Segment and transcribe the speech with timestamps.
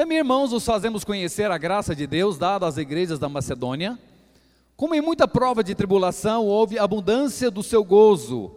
[0.00, 3.98] Também, irmãos, os fazemos conhecer a graça de Deus dada às igrejas da Macedônia.
[4.74, 8.50] Como em muita prova de tribulação houve abundância do seu gozo,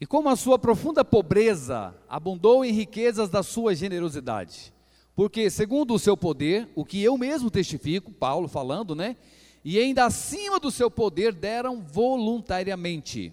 [0.00, 4.72] e como a sua profunda pobreza abundou em riquezas da sua generosidade.
[5.14, 9.14] Porque, segundo o seu poder, o que eu mesmo testifico, Paulo falando, né?
[9.62, 13.30] E ainda acima do seu poder deram voluntariamente,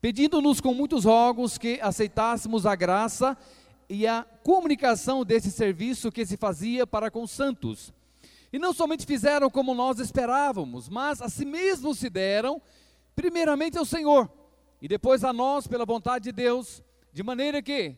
[0.00, 3.36] pedindo-nos com muitos rogos que aceitássemos a graça
[3.92, 7.92] e a comunicação desse serviço que se fazia para com os santos.
[8.50, 12.60] E não somente fizeram como nós esperávamos, mas a si mesmos se deram,
[13.14, 14.32] primeiramente ao Senhor,
[14.80, 17.94] e depois a nós pela vontade de Deus, de maneira que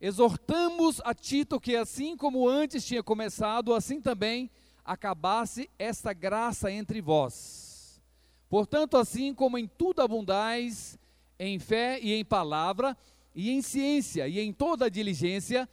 [0.00, 4.50] exortamos a Tito que, assim como antes tinha começado, assim também
[4.84, 8.02] acabasse esta graça entre vós.
[8.48, 10.98] Portanto, assim como em tudo abundais,
[11.38, 12.96] em fé e em palavra,
[13.36, 15.68] e em ciência, e em toda diligência,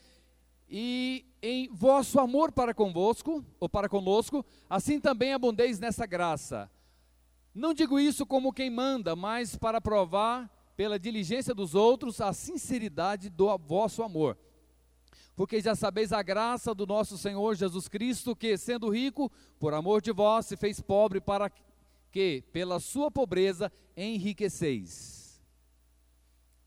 [0.70, 6.70] e em vosso amor para convosco, ou para conosco, assim também abundeis nessa graça.
[7.56, 13.30] Não digo isso como quem manda, mas para provar pela diligência dos outros, a sinceridade
[13.30, 14.38] do vosso amor.
[15.34, 20.02] Porque já sabeis a graça do nosso Senhor Jesus Cristo, que, sendo rico, por amor
[20.02, 21.50] de vós, se fez pobre, para
[22.12, 25.23] que, pela sua pobreza, enriqueceis.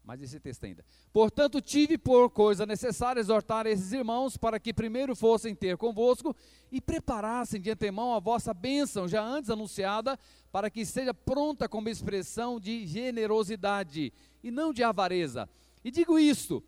[0.07, 0.85] Mais esse texto ainda.
[1.13, 6.35] Portanto, tive por coisa necessária exortar esses irmãos para que primeiro fossem ter convosco
[6.71, 10.17] e preparassem de antemão a vossa bênção, já antes anunciada,
[10.53, 14.13] para que seja pronta como expressão de generosidade
[14.45, 15.49] e não de avareza.
[15.85, 16.63] E digo isto,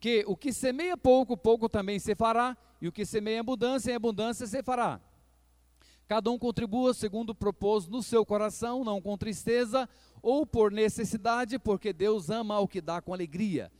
[0.00, 3.96] que o que semeia pouco, pouco também se fará, e o que semeia abundância, em
[3.96, 4.98] abundância se fará.
[6.06, 9.86] Cada um contribua segundo propôs no seu coração, não com tristeza
[10.22, 13.70] ou por necessidade, porque Deus ama o que dá com alegria.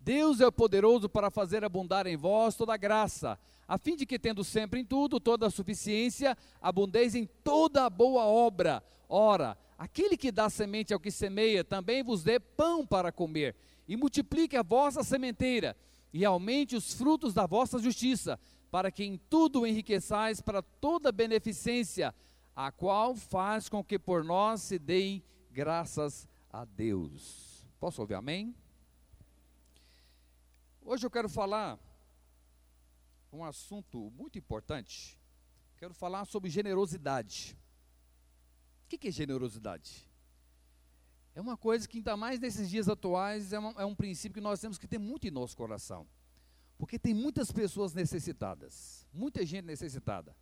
[0.00, 4.44] Deus é poderoso para fazer abundar em vós toda graça, a fim de que, tendo
[4.44, 8.84] sempre em tudo toda a suficiência, abundeis em toda a boa obra.
[9.08, 13.56] Ora, aquele que dá semente ao que semeia, também vos dê pão para comer,
[13.88, 15.76] e multiplique a vossa sementeira,
[16.12, 18.38] e aumente os frutos da vossa justiça,
[18.70, 22.14] para que em tudo enriqueçais para toda beneficência,
[22.54, 25.20] a qual faz com que por nós se deem
[25.56, 27.66] graças a Deus.
[27.80, 28.54] Posso ouvir amém?
[30.82, 31.78] Hoje eu quero falar
[33.32, 35.18] um assunto muito importante.
[35.78, 37.56] Quero falar sobre generosidade.
[38.84, 40.06] O que é generosidade?
[41.34, 44.40] É uma coisa que, ainda mais nesses dias atuais, é, uma, é um princípio que
[44.42, 46.06] nós temos que ter muito em nosso coração.
[46.76, 50.36] Porque tem muitas pessoas necessitadas, muita gente necessitada.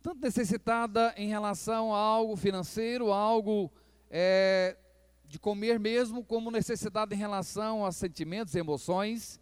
[0.00, 3.70] Tanto necessitada em relação a algo financeiro, a algo
[4.10, 4.76] é,
[5.24, 9.40] de comer mesmo, como necessitada em relação a sentimentos, emoções.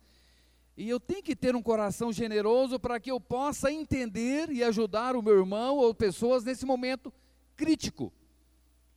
[0.77, 5.17] E eu tenho que ter um coração generoso para que eu possa entender e ajudar
[5.17, 7.13] o meu irmão ou pessoas nesse momento
[7.57, 8.13] crítico.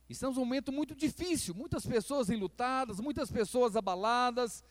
[0.08, 4.62] Estamos num momento muito difícil, muitas pessoas enlutadas, muitas pessoas abaladas,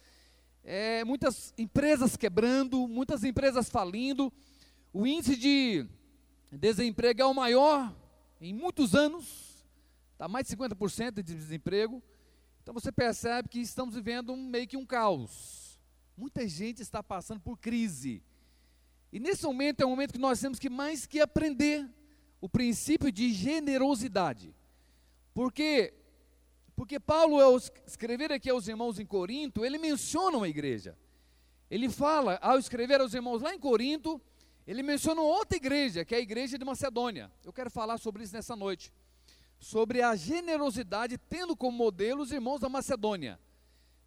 [0.63, 4.31] é, muitas empresas quebrando, muitas empresas falindo.
[4.93, 5.87] O índice de
[6.51, 7.91] desemprego é o maior
[8.39, 9.50] em muitos anos,
[10.21, 12.01] está mais de 50% de desemprego.
[12.61, 15.79] Então você percebe que estamos vivendo um, meio que um caos.
[16.15, 18.21] Muita gente está passando por crise.
[19.11, 21.89] E nesse momento é o momento que nós temos que mais que aprender
[22.39, 24.55] o princípio de generosidade.
[25.33, 25.91] Porque
[26.75, 30.95] porque Paulo ao escrever aqui aos irmãos em Corinto, ele menciona uma igreja.
[31.67, 34.21] Ele fala, ao escrever aos irmãos lá em Corinto,
[34.67, 37.31] ele menciona outra igreja, que é a igreja de Macedônia.
[37.43, 38.91] Eu quero falar sobre isso nessa noite.
[39.61, 43.39] Sobre a generosidade, tendo como modelo os irmãos da Macedônia.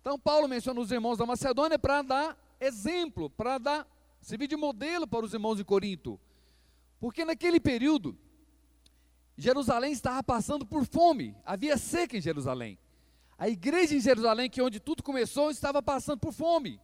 [0.02, 3.86] Então, Paulo menciona os irmãos da Macedônia para dar exemplo, para dar,
[4.20, 6.20] servir de modelo para os irmãos de Corinto.
[6.98, 8.18] Porque naquele período,
[9.36, 12.78] Jerusalém estava passando por fome, havia seca em Jerusalém.
[13.38, 16.80] A igreja em Jerusalém, que é onde tudo começou, estava passando por fome.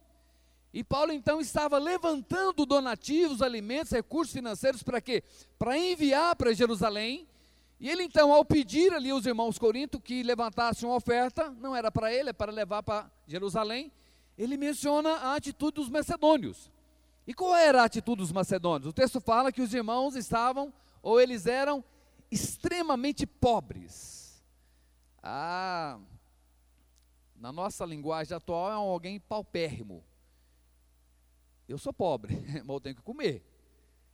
[0.73, 5.23] E Paulo então estava levantando donativos, alimentos, recursos financeiros para quê?
[5.59, 7.27] Para enviar para Jerusalém
[7.81, 11.91] e ele então, ao pedir ali aos irmãos Corinto que levantassem uma oferta, não era
[11.91, 13.91] para ele, é para levar para Jerusalém,
[14.37, 16.71] ele menciona a atitude dos macedônios.
[17.25, 18.85] E qual era a atitude dos macedônios?
[18.85, 21.83] O texto fala que os irmãos estavam, ou eles eram,
[22.29, 24.43] extremamente pobres.
[25.23, 25.99] Ah,
[27.35, 30.05] na nossa linguagem atual é alguém paupérrimo.
[31.67, 33.43] Eu sou pobre, mas eu tenho que comer.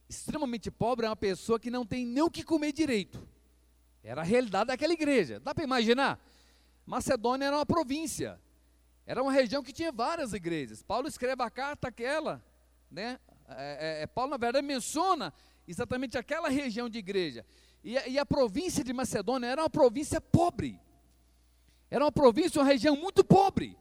[0.08, 3.28] Extremamente pobre é uma pessoa que não tem nem o que comer direito.
[4.08, 5.40] Era a realidade daquela igreja.
[5.40, 6.18] Dá para imaginar?
[6.86, 8.40] Macedônia era uma província.
[9.06, 10.82] Era uma região que tinha várias igrejas.
[10.82, 12.42] Paulo escreve a carta aquela,
[12.90, 13.20] né,
[13.50, 15.34] É, é, é, Paulo, na verdade, menciona
[15.66, 17.46] exatamente aquela região de igreja.
[17.84, 20.80] E, e a província de Macedônia era uma província pobre.
[21.90, 23.78] Era uma província, uma região muito pobre,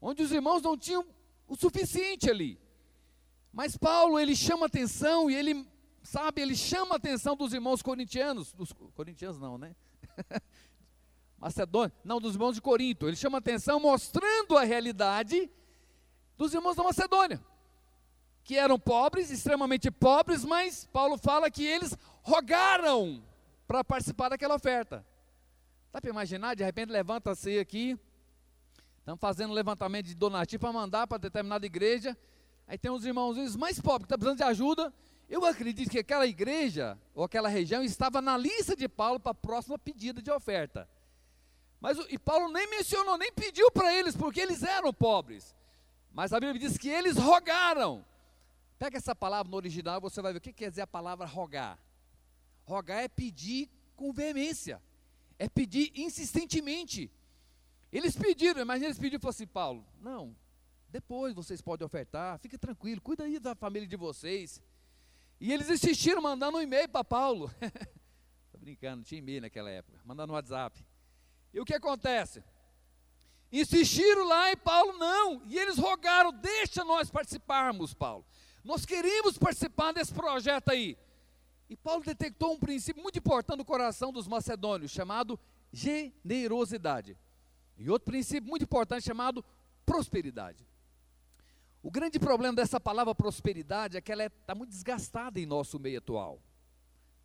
[0.00, 1.04] onde os irmãos não tinham
[1.48, 2.58] o suficiente ali.
[3.52, 5.66] Mas Paulo, ele chama atenção e ele,
[6.02, 9.74] sabe, ele chama a atenção dos irmãos corintianos, dos corintianos não, né?
[11.42, 13.08] Macedônia, não, dos irmãos de Corinto.
[13.08, 15.50] Ele chama atenção mostrando a realidade
[16.36, 17.44] dos irmãos da Macedônia,
[18.44, 23.24] que eram pobres, extremamente pobres, mas Paulo fala que eles rogaram
[23.66, 25.04] para participar daquela oferta.
[25.92, 26.54] Dá para imaginar?
[26.54, 27.98] De repente levanta-se aqui,
[28.98, 32.16] estamos fazendo um levantamento de donativo para mandar para determinada igreja,
[32.68, 34.94] aí tem uns irmãos mais pobres que estão tá precisando de ajuda.
[35.32, 39.34] Eu acredito que aquela igreja, ou aquela região, estava na lista de Paulo para a
[39.34, 40.86] próxima pedida de oferta.
[41.80, 45.56] Mas e Paulo nem mencionou, nem pediu para eles, porque eles eram pobres.
[46.12, 48.04] Mas a Bíblia diz que eles rogaram.
[48.78, 51.78] Pega essa palavra no original, você vai ver o que quer dizer a palavra rogar.
[52.66, 54.82] Rogar é pedir com veemência,
[55.38, 57.10] é pedir insistentemente.
[57.90, 60.36] Eles pediram, imagina eles pediram e assim, Paulo, não,
[60.90, 64.60] depois vocês podem ofertar, fique tranquilo, cuida aí da família de vocês.
[65.42, 67.52] E eles insistiram mandando um e-mail para Paulo.
[68.46, 70.86] Estou brincando, tinha e-mail naquela época, mandando no WhatsApp.
[71.52, 72.44] E o que acontece?
[73.50, 75.42] Insistiram lá e Paulo não.
[75.46, 78.24] E eles rogaram: deixa nós participarmos, Paulo.
[78.62, 80.96] Nós queríamos participar desse projeto aí.
[81.68, 85.36] E Paulo detectou um princípio muito importante no coração dos macedônios, chamado
[85.72, 87.18] generosidade.
[87.76, 89.44] E outro princípio muito importante chamado
[89.84, 90.64] prosperidade.
[91.82, 95.78] O grande problema dessa palavra prosperidade é que ela está é, muito desgastada em nosso
[95.78, 96.40] meio atual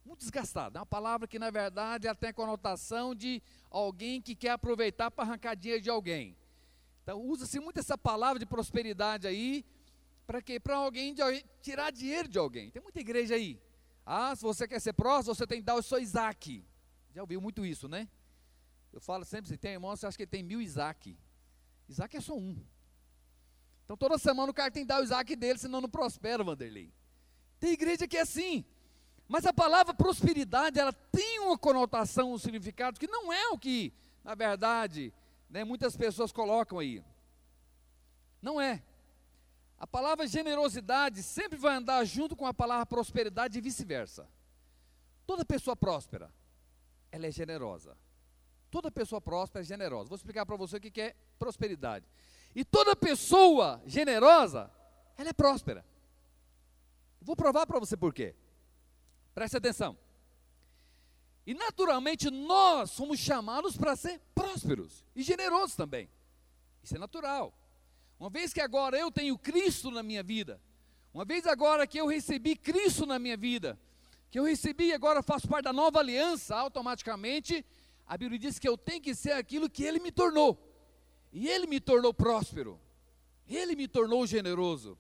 [0.08, 0.80] muito desgastada.
[0.80, 5.12] É uma palavra que, na verdade, ela tem a conotação de alguém que quer aproveitar
[5.12, 6.36] para arrancar dinheiro de alguém.
[7.04, 9.66] Então, usa-se muito essa palavra de prosperidade aí,
[10.26, 10.60] para quê?
[10.60, 11.22] Para alguém de,
[11.62, 12.72] tirar dinheiro de alguém.
[12.72, 13.62] Tem muita igreja aí.
[14.06, 16.66] Ah, se você quer ser próximo, você tem que dar o seu Isaac.
[17.14, 18.08] Já ouviu muito isso, né?
[18.94, 21.18] Eu falo sempre, se tem irmão, você acha que tem mil Isaac.
[21.90, 22.58] Isaac é só um.
[23.88, 26.92] Então toda semana o cara tem que dar o Isaac dele, senão não prospera, Vanderlei.
[27.58, 28.66] Tem igreja que é assim.
[29.30, 33.94] Mas a palavra prosperidade, ela tem uma conotação, um significado que não é o que,
[34.26, 35.14] na verdade,
[35.50, 37.02] né, muitas pessoas colocam aí.
[38.42, 38.84] Não é.
[39.80, 44.28] A palavra generosidade sempre vai andar junto com a palavra prosperidade e vice-versa.
[45.26, 46.30] Toda pessoa próspera,
[47.10, 47.98] ela é generosa.
[48.70, 50.10] Toda pessoa próspera é generosa.
[50.10, 52.06] Vou explicar para você o que é prosperidade.
[52.56, 54.72] E toda pessoa generosa,
[55.18, 55.86] ela é próspera.
[57.22, 58.36] Vou provar para você por quê.
[59.34, 59.98] Preste atenção.
[61.46, 66.10] E naturalmente nós somos chamados para ser prósperos e generosos também.
[66.84, 67.54] Isso é natural.
[68.20, 70.60] Uma vez que agora eu tenho Cristo na minha vida,
[71.14, 73.80] uma vez agora que eu recebi Cristo na minha vida,
[74.30, 77.66] que eu recebi e agora faço parte da nova aliança, automaticamente
[78.06, 80.58] a Bíblia diz que eu tenho que ser aquilo que Ele me tornou.
[81.32, 82.80] E Ele me tornou próspero.
[83.48, 84.98] Ele me tornou generoso.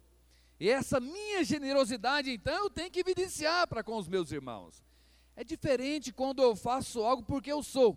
[0.59, 4.83] E essa minha generosidade, então, eu tenho que evidenciar para com os meus irmãos.
[5.35, 7.95] É diferente quando eu faço algo porque eu sou,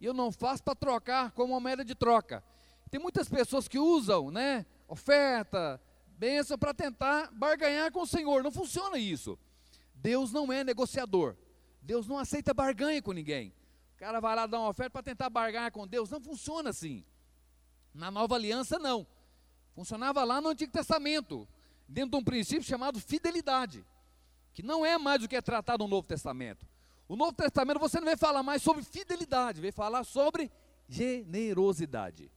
[0.00, 2.42] e eu não faço para trocar como uma moeda de troca.
[2.90, 5.80] Tem muitas pessoas que usam, né, oferta,
[6.18, 8.42] bênção para tentar barganhar com o Senhor.
[8.42, 9.38] Não funciona isso.
[9.94, 11.36] Deus não é negociador.
[11.80, 13.54] Deus não aceita barganha com ninguém.
[13.94, 16.10] O cara vai lá dar uma oferta para tentar barganhar com Deus.
[16.10, 17.04] Não funciona assim.
[17.94, 19.06] Na nova aliança, não.
[19.74, 21.46] Funcionava lá no Antigo Testamento
[21.88, 23.84] dentro de um princípio chamado fidelidade,
[24.54, 26.66] que não é mais o que é tratado no Novo Testamento.
[27.08, 30.50] O Novo Testamento você não vai falar mais sobre fidelidade, vai falar sobre
[30.88, 32.30] generosidade.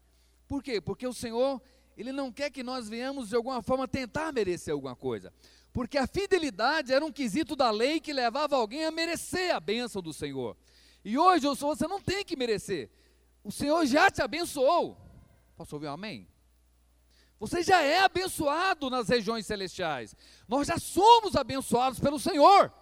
[0.48, 0.82] Por quê?
[0.82, 1.62] Porque o Senhor,
[1.96, 5.32] Ele não quer que nós venhamos de alguma forma tentar merecer alguma coisa.
[5.72, 10.02] Porque a fidelidade era um quesito da lei que levava alguém a merecer a bênção
[10.02, 10.56] do Senhor.
[11.04, 12.90] E hoje você não tem que merecer.
[13.44, 14.98] O Senhor já te abençoou.
[15.56, 16.28] Posso ouvir um amém?
[17.40, 20.16] Você já é abençoado nas regiões celestiais.
[20.48, 22.74] Nós já somos abençoados pelo Senhor.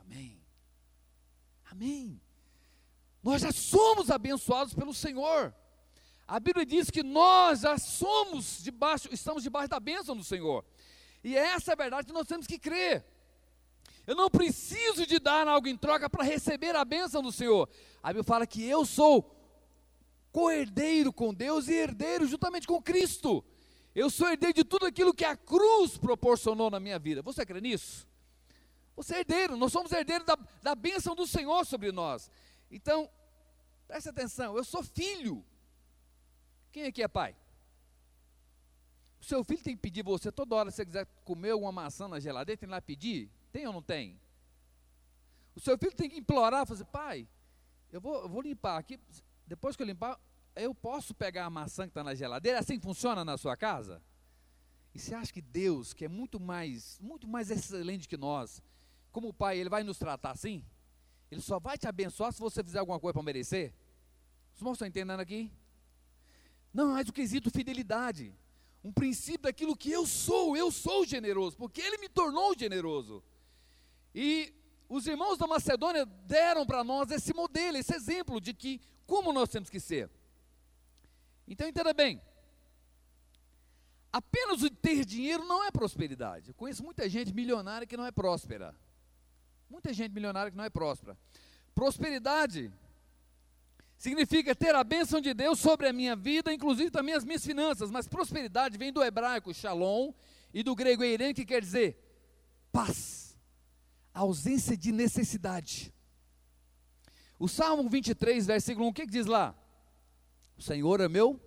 [0.00, 0.40] Amém.
[1.70, 2.20] Amém.
[3.22, 5.54] Nós já somos abençoados pelo Senhor.
[6.26, 10.64] A Bíblia diz que nós já somos debaixo, estamos debaixo da bênção do Senhor.
[11.22, 13.04] E essa é a verdade que nós temos que crer.
[14.06, 17.68] Eu não preciso de dar algo em troca para receber a bênção do Senhor.
[18.02, 19.35] A Bíblia fala que eu sou
[20.36, 23.42] co-herdeiro com Deus e herdeiro juntamente com Cristo.
[23.94, 27.22] Eu sou herdeiro de tudo aquilo que a cruz proporcionou na minha vida.
[27.22, 28.06] Você crê nisso?
[28.94, 32.30] Você é herdeiro, nós somos herdeiros da, da bênção do Senhor sobre nós.
[32.70, 33.10] Então,
[33.88, 35.42] preste atenção, eu sou filho.
[36.70, 37.34] Quem aqui é pai?
[39.22, 42.20] seu filho tem que pedir você toda hora, se você quiser comer uma maçã na
[42.20, 43.30] geladeira, tem lá pedir?
[43.50, 44.20] Tem ou não tem?
[45.54, 47.26] O seu filho tem que implorar, fazer, pai,
[47.90, 49.00] eu vou, eu vou limpar aqui,
[49.46, 50.18] depois que eu limpar,
[50.54, 52.58] eu posso pegar a maçã que está na geladeira?
[52.58, 54.02] Assim funciona na sua casa?
[54.94, 58.62] E você acha que Deus, que é muito mais, muito mais excelente que nós,
[59.12, 60.64] como pai, ele vai nos tratar assim?
[61.30, 63.72] Ele só vai te abençoar se você fizer alguma coisa para merecer?
[64.54, 65.50] Os irmãos estão entendendo aqui?
[66.72, 68.34] Não, mas o quesito fidelidade.
[68.82, 73.22] Um princípio daquilo que eu sou, eu sou generoso, porque ele me tornou generoso.
[74.14, 74.54] E
[74.88, 79.48] os irmãos da Macedônia deram para nós esse modelo, esse exemplo de que como nós
[79.48, 80.10] temos que ser.
[81.46, 82.20] Então entenda bem.
[84.12, 86.48] Apenas o ter dinheiro não é prosperidade.
[86.48, 88.74] Eu conheço muita gente milionária que não é próspera.
[89.68, 91.16] Muita gente milionária que não é próspera.
[91.74, 92.72] Prosperidade
[93.98, 97.90] significa ter a bênção de Deus sobre a minha vida, inclusive também as minhas finanças.
[97.90, 100.12] Mas prosperidade vem do hebraico shalom
[100.52, 102.02] e do grego eirene, que quer dizer
[102.72, 103.36] paz,
[104.12, 105.92] ausência de necessidade.
[107.38, 109.54] O Salmo 23, versículo 1, o que, que diz lá?
[110.56, 111.38] O Senhor é meu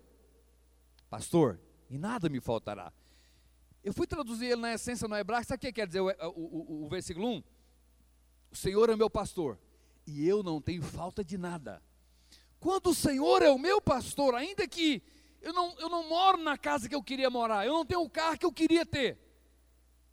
[1.08, 2.92] pastor, e nada me faltará.
[3.82, 6.82] Eu fui traduzir ele na essência no hebraico, sabe o que quer dizer o, o,
[6.82, 7.42] o, o versículo 1?
[8.52, 9.58] O Senhor é meu pastor,
[10.06, 11.82] e eu não tenho falta de nada.
[12.60, 15.02] Quando o Senhor é o meu pastor, ainda que
[15.40, 18.10] eu não, eu não moro na casa que eu queria morar, eu não tenho o
[18.10, 19.18] carro que eu queria ter,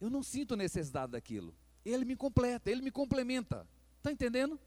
[0.01, 1.53] eu não sinto necessidade daquilo.
[1.85, 3.67] Ele me completa, ele me complementa.
[3.97, 4.59] Está entendendo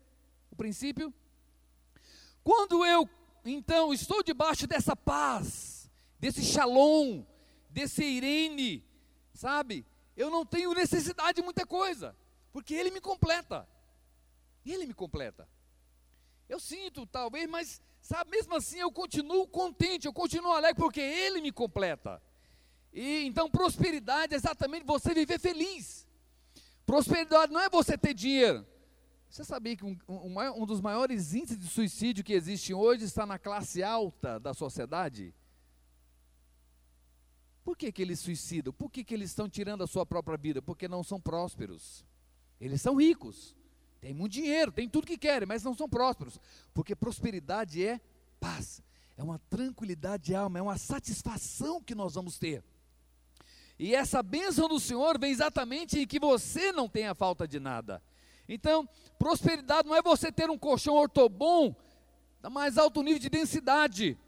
[0.50, 1.12] o princípio?
[2.42, 3.08] Quando eu,
[3.44, 7.24] então, estou debaixo dessa paz, desse shalom,
[7.68, 8.84] desse irene,
[9.32, 9.86] sabe?
[10.16, 12.16] Eu não tenho necessidade de muita coisa,
[12.52, 13.68] porque ele me completa.
[14.64, 15.48] Ele me completa.
[16.48, 21.40] Eu sinto, talvez, mas sabe, mesmo assim eu continuo contente, eu continuo alegre, porque Ele
[21.40, 22.20] me completa.
[22.92, 26.06] E então prosperidade é exatamente você viver feliz.
[26.84, 28.66] Prosperidade não é você ter dinheiro.
[29.30, 33.24] Você sabia que um, um, um dos maiores índices de suicídio que existe hoje está
[33.24, 35.32] na classe alta da sociedade?
[37.62, 38.72] Por que, que eles suicidam?
[38.72, 40.60] Por que, que eles estão tirando a sua própria vida?
[40.60, 42.04] Porque não são prósperos.
[42.60, 43.54] Eles são ricos.
[44.00, 46.40] Tem muito dinheiro, tem tudo que querem, mas não são prósperos.
[46.74, 48.00] Porque prosperidade é
[48.40, 48.82] paz,
[49.16, 52.64] é uma tranquilidade de alma, é uma satisfação que nós vamos ter.
[53.78, 58.02] E essa bênção do Senhor vem exatamente em que você não tenha falta de nada.
[58.52, 61.72] Então, prosperidade não é você ter um colchão ortobom
[62.42, 64.18] da mais alto nível de densidade.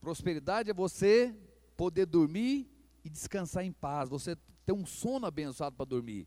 [0.00, 1.36] Prosperidade é você
[1.76, 2.66] poder dormir
[3.04, 6.26] e descansar em paz, você ter um sono abençoado para dormir.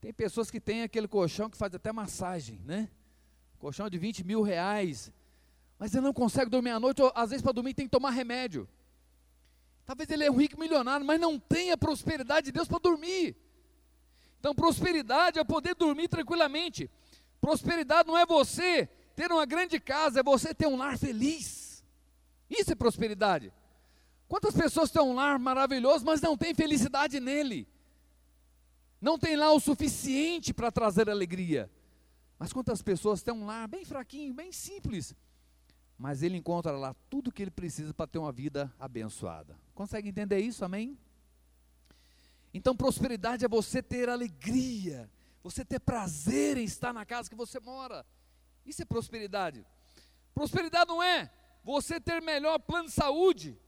[0.00, 2.90] Tem pessoas que têm aquele colchão que faz até massagem, né?
[3.58, 5.12] Colchão de 20 mil reais.
[5.78, 8.10] Mas ele não consegue dormir à noite, ou às vezes para dormir tem que tomar
[8.10, 8.66] remédio.
[9.84, 13.36] Talvez ele é um rico milionário, mas não tenha prosperidade de Deus para dormir.
[14.44, 16.90] Então, prosperidade é poder dormir tranquilamente.
[17.40, 18.86] Prosperidade não é você
[19.16, 21.82] ter uma grande casa, é você ter um lar feliz.
[22.50, 23.50] Isso é prosperidade.
[24.28, 27.66] Quantas pessoas têm um lar maravilhoso, mas não têm felicidade nele?
[29.00, 31.70] não tem lá o suficiente para trazer alegria.
[32.38, 35.14] Mas quantas pessoas têm um lar bem fraquinho, bem simples,
[35.96, 39.58] mas ele encontra lá tudo o que ele precisa para ter uma vida abençoada.
[39.74, 40.66] Consegue entender isso?
[40.66, 40.98] Amém?
[42.54, 45.10] Então, prosperidade é você ter alegria,
[45.42, 48.06] você ter prazer em estar na casa que você mora.
[48.64, 49.66] Isso é prosperidade.
[50.32, 51.30] Prosperidade não é
[51.62, 53.58] você ter melhor plano de saúde,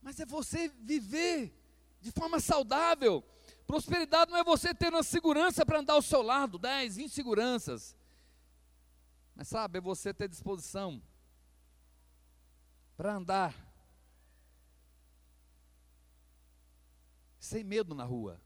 [0.00, 1.56] mas é você viver
[2.00, 3.24] de forma saudável,
[3.66, 7.96] Prosperidade não é você ter uma segurança para andar ao seu lado, 10, 20 seguranças.
[9.34, 11.02] Mas sabe, é você ter disposição
[12.96, 13.54] para andar
[17.42, 18.40] sem medo na rua,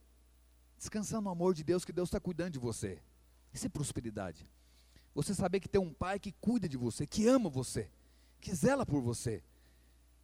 [0.79, 2.99] descansando no amor de Deus, que Deus está cuidando de você.
[3.53, 4.49] Isso é prosperidade.
[5.15, 7.91] Você saber que tem um pai que cuida de você, que ama você,
[8.41, 9.43] que zela por você.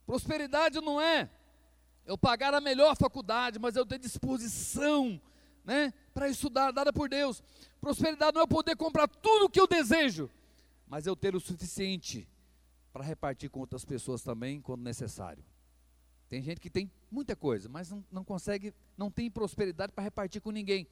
[0.06, 1.30] Prosperidade não é
[2.06, 5.20] eu pagar a melhor faculdade, mas eu ter disposição,
[5.62, 7.42] né, para estudar, dada por Deus.
[7.78, 10.30] Prosperidade não é eu poder comprar tudo o que eu desejo,
[10.86, 12.26] mas eu ter o suficiente
[12.90, 15.44] para repartir com outras pessoas também quando necessário.
[16.32, 20.40] Tem gente que tem muita coisa, mas não, não consegue, não tem prosperidade para repartir
[20.40, 20.88] com ninguém.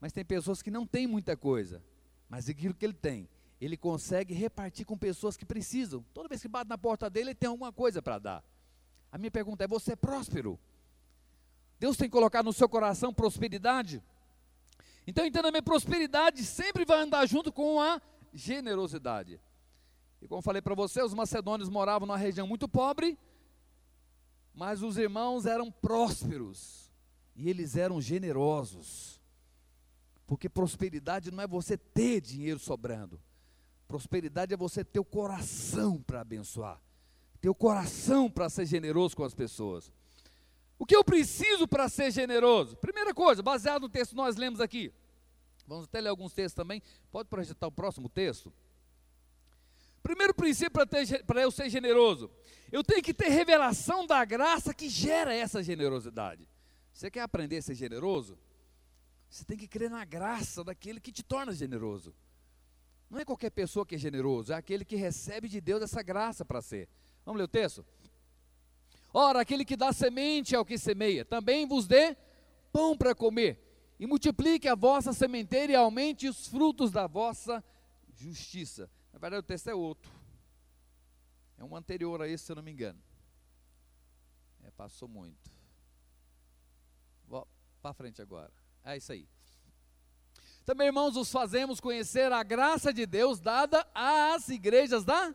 [0.00, 1.82] Mas tem pessoas que não têm muita coisa,
[2.28, 3.28] mas aquilo que ele tem,
[3.60, 6.04] ele consegue repartir com pessoas que precisam.
[6.14, 8.44] Toda vez que bate na porta dele, ele tem alguma coisa para dar.
[9.10, 10.56] A minha pergunta é: você é próspero?
[11.80, 14.00] Deus tem colocado no seu coração prosperidade?
[15.04, 18.00] Então entenda bem, prosperidade sempre vai andar junto com a
[18.32, 19.40] generosidade.
[20.22, 23.18] E como falei para você, os macedônios moravam numa região muito pobre,
[24.58, 26.90] mas os irmãos eram prósperos
[27.36, 29.20] e eles eram generosos.
[30.26, 33.20] Porque prosperidade não é você ter dinheiro sobrando.
[33.86, 36.82] Prosperidade é você ter o coração para abençoar,
[37.40, 39.92] ter o coração para ser generoso com as pessoas.
[40.76, 42.76] O que eu preciso para ser generoso?
[42.78, 44.92] Primeira coisa, baseado no texto que nós lemos aqui.
[45.68, 46.82] Vamos até ler alguns textos também.
[47.12, 48.52] Pode projetar o próximo texto?
[50.02, 50.86] Primeiro princípio
[51.26, 52.30] para eu ser generoso,
[52.70, 56.48] eu tenho que ter revelação da graça que gera essa generosidade.
[56.92, 58.38] Você quer aprender a ser generoso?
[59.28, 62.14] Você tem que crer na graça daquele que te torna generoso.
[63.10, 66.44] Não é qualquer pessoa que é generoso, é aquele que recebe de Deus essa graça
[66.44, 66.88] para ser.
[67.24, 67.84] Vamos ler o texto?
[69.12, 72.16] Ora, aquele que dá semente ao que semeia, também vos dê
[72.70, 73.58] pão para comer,
[73.98, 77.64] e multiplique a vossa sementeira e aumente os frutos da vossa
[78.14, 78.90] justiça.
[79.18, 80.08] Na verdade, o texto é outro.
[81.56, 83.02] É um anterior a esse, se eu não me engano.
[84.62, 85.50] É, passou muito.
[87.82, 88.52] Para frente agora.
[88.84, 89.28] É isso aí.
[90.64, 95.34] Também, irmãos, os fazemos conhecer a graça de Deus dada às igrejas da.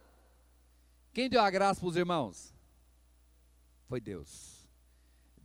[1.12, 2.54] Quem deu a graça para os irmãos?
[3.90, 4.66] Foi Deus.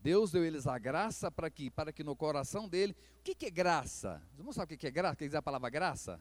[0.00, 2.96] Deus deu eles a graça para que, para que no coração dele.
[3.18, 4.22] O que, que é graça?
[4.36, 5.16] Não sabe o que é graça?
[5.16, 6.20] Quer dizer a palavra graça?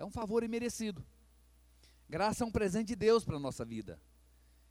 [0.00, 1.04] É um favor imerecido.
[2.08, 4.00] Graça é um presente de Deus para a nossa vida.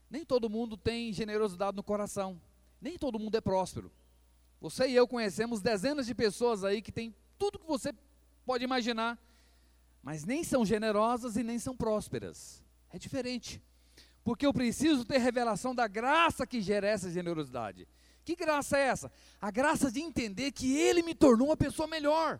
[0.09, 2.41] Nem todo mundo tem generosidade no coração.
[2.81, 3.91] Nem todo mundo é próspero.
[4.59, 7.93] Você e eu conhecemos dezenas de pessoas aí que têm tudo que você
[8.43, 9.19] pode imaginar,
[10.01, 12.63] mas nem são generosas e nem são prósperas.
[12.89, 13.61] É diferente.
[14.23, 17.87] Porque eu preciso ter revelação da graça que gera essa generosidade.
[18.25, 19.11] Que graça é essa?
[19.39, 22.39] A graça de entender que Ele me tornou uma pessoa melhor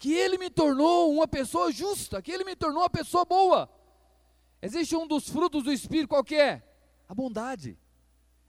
[0.00, 3.70] que Ele me tornou uma pessoa justa, que Ele me tornou uma pessoa boa.
[4.62, 6.62] Existe um dos frutos do Espírito, qual que é?
[7.06, 7.78] A bondade.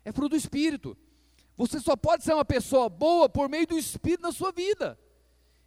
[0.06, 0.98] É fruto do Espírito.
[1.58, 4.98] Você só pode ser uma pessoa boa por meio do Espírito na sua vida.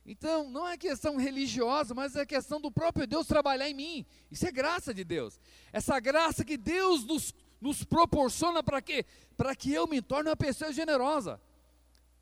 [0.07, 4.07] Então, não é questão religiosa, mas é questão do próprio Deus trabalhar em mim.
[4.31, 5.39] Isso é graça de Deus.
[5.71, 9.05] Essa graça que Deus nos, nos proporciona para quê?
[9.37, 11.39] Para que eu me torne uma pessoa generosa.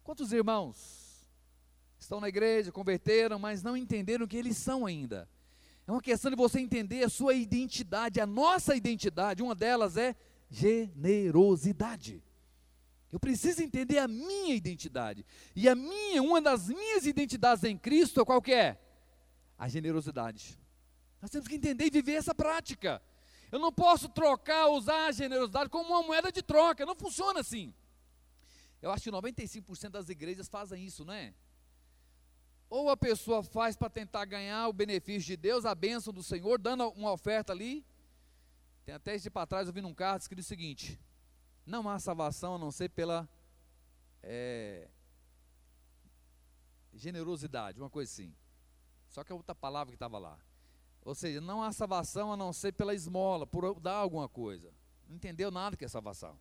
[0.02, 1.01] Quantos irmãos
[2.04, 5.28] estão na igreja, converteram, mas não entenderam que eles são ainda.
[5.86, 10.14] É uma questão de você entender a sua identidade, a nossa identidade, uma delas é
[10.50, 12.22] generosidade.
[13.10, 15.24] Eu preciso entender a minha identidade.
[15.54, 18.80] E a minha, uma das minhas identidades em Cristo, qual que é?
[19.58, 20.58] A generosidade.
[21.20, 23.02] Nós temos que entender e viver essa prática.
[23.50, 26.86] Eu não posso trocar, usar a generosidade como uma moeda de troca.
[26.86, 27.72] Não funciona assim.
[28.80, 31.34] Eu acho que 95% das igrejas fazem isso, não é?
[32.72, 36.58] Ou a pessoa faz para tentar ganhar o benefício de Deus, a bênção do Senhor,
[36.58, 37.84] dando uma oferta ali.
[38.82, 40.98] Tem até esse para trás, eu vi num carro escrito o seguinte:
[41.66, 43.28] Não há salvação a não ser pela
[44.22, 44.88] é,
[46.94, 48.34] generosidade, uma coisa assim.
[49.06, 50.38] Só que é outra palavra que estava lá.
[51.04, 54.72] Ou seja, não há salvação a não ser pela esmola, por dar alguma coisa.
[55.06, 56.38] Não entendeu nada que é salvação.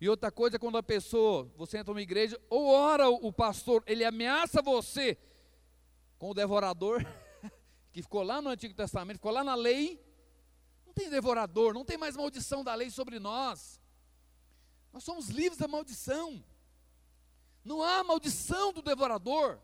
[0.00, 3.84] E outra coisa é quando a pessoa, você entra numa igreja, ou ora o pastor,
[3.86, 5.18] ele ameaça você
[6.22, 7.04] com o devorador,
[7.90, 10.00] que ficou lá no Antigo Testamento, ficou lá na lei.
[10.86, 13.80] Não tem devorador, não tem mais maldição da lei sobre nós.
[14.92, 16.40] Nós somos livres da maldição.
[17.64, 19.58] Não há maldição do devorador.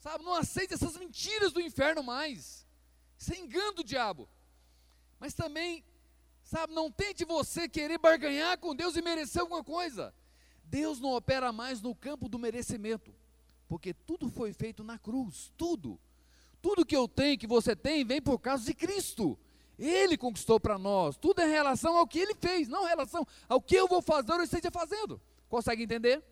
[0.00, 2.66] Sabe, não aceite essas mentiras do inferno mais.
[3.16, 4.28] Isso é engano diabo.
[5.20, 5.84] Mas também,
[6.42, 10.12] sabe, não tente você querer barganhar com Deus e merecer alguma coisa.
[10.64, 13.14] Deus não opera mais no campo do merecimento
[13.72, 15.98] porque tudo foi feito na cruz, tudo.
[16.60, 19.38] Tudo que eu tenho, que você tem, vem por causa de Cristo.
[19.78, 21.16] Ele conquistou para nós.
[21.16, 24.02] Tudo é em relação ao que ele fez, não em relação ao que eu vou
[24.02, 25.18] fazer ou esteja fazendo.
[25.48, 26.22] Consegue entender?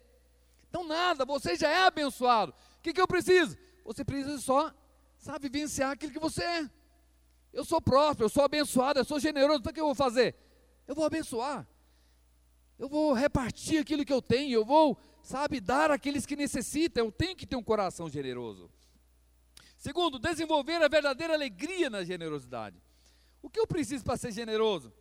[0.69, 2.53] Então, nada, você já é abençoado.
[2.77, 3.57] O que, que eu preciso?
[3.87, 4.71] Você precisa só,
[5.17, 6.71] sabe, vivenciar aquilo que você é.
[7.55, 10.37] Eu sou próspero, eu sou abençoado, eu sou generoso, então o que eu vou fazer?
[10.87, 11.67] Eu vou abençoar.
[12.79, 14.99] Eu vou repartir aquilo que eu tenho, eu vou
[15.31, 17.07] sabe, dar àqueles que necessitam.
[17.07, 18.69] Eu tenho que ter um coração generoso.
[19.77, 22.77] Segundo, desenvolver a verdadeira alegria na generosidade.
[23.41, 24.93] O que eu preciso para ser generoso?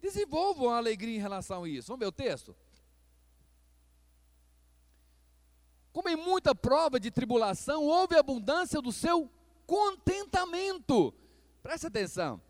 [0.00, 1.88] Desenvolvam a alegria em relação a isso.
[1.88, 2.54] Vamos ver o texto?
[5.92, 9.30] Como em muita prova de tribulação, houve abundância do seu
[9.66, 11.14] contentamento.
[11.62, 12.42] Presta atenção.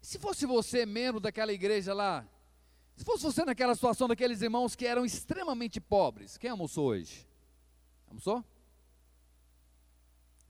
[0.00, 2.26] Se fosse você membro daquela igreja lá,
[2.96, 7.28] se fosse você naquela situação daqueles irmãos que eram extremamente pobres, quem almoçou hoje?
[8.08, 8.42] Almoçou?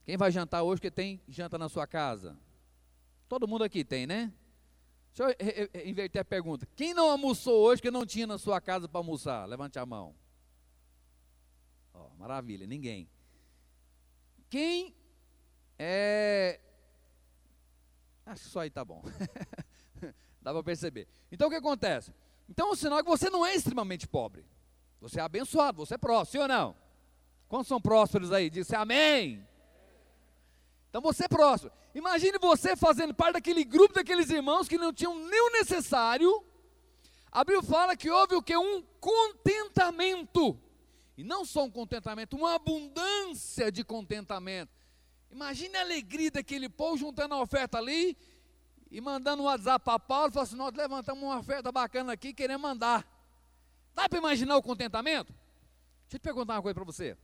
[0.05, 2.39] Quem vai jantar hoje que tem janta na sua casa?
[3.27, 4.31] Todo mundo aqui tem, né?
[5.13, 5.35] Deixa
[5.73, 6.65] eu inverter a pergunta.
[6.75, 9.45] Quem não almoçou hoje que não tinha na sua casa para almoçar?
[9.45, 10.15] Levante a mão.
[11.93, 13.09] Oh, maravilha, ninguém.
[14.49, 14.95] Quem
[15.77, 16.61] é.
[18.25, 19.03] Acho que só aí tá bom.
[20.41, 21.07] Dá para perceber.
[21.29, 22.13] Então o que acontece?
[22.49, 24.45] Então o sinal é que você não é extremamente pobre.
[25.01, 26.75] Você é abençoado, você é próspero, sim ou não?
[27.47, 28.49] Quantos são prósperos aí?
[28.49, 29.47] Diz amém.
[30.89, 31.73] Então você é próspero.
[31.93, 36.43] Imagine você fazendo parte daquele grupo daqueles irmãos que não tinham nem o necessário.
[37.31, 38.55] A Bíblia fala que houve o que?
[38.55, 40.59] Um contentamento.
[41.17, 44.71] E não só um contentamento, uma abundância de contentamento.
[45.31, 48.17] Imagine a alegria daquele povo juntando a oferta ali
[48.89, 52.61] e mandando um WhatsApp para Paulo, falando assim, nós levantamos uma oferta bacana aqui, queremos
[52.61, 53.05] mandar.
[53.93, 55.33] Dá para imaginar o contentamento?
[56.03, 57.17] Deixa eu te perguntar uma coisa para você.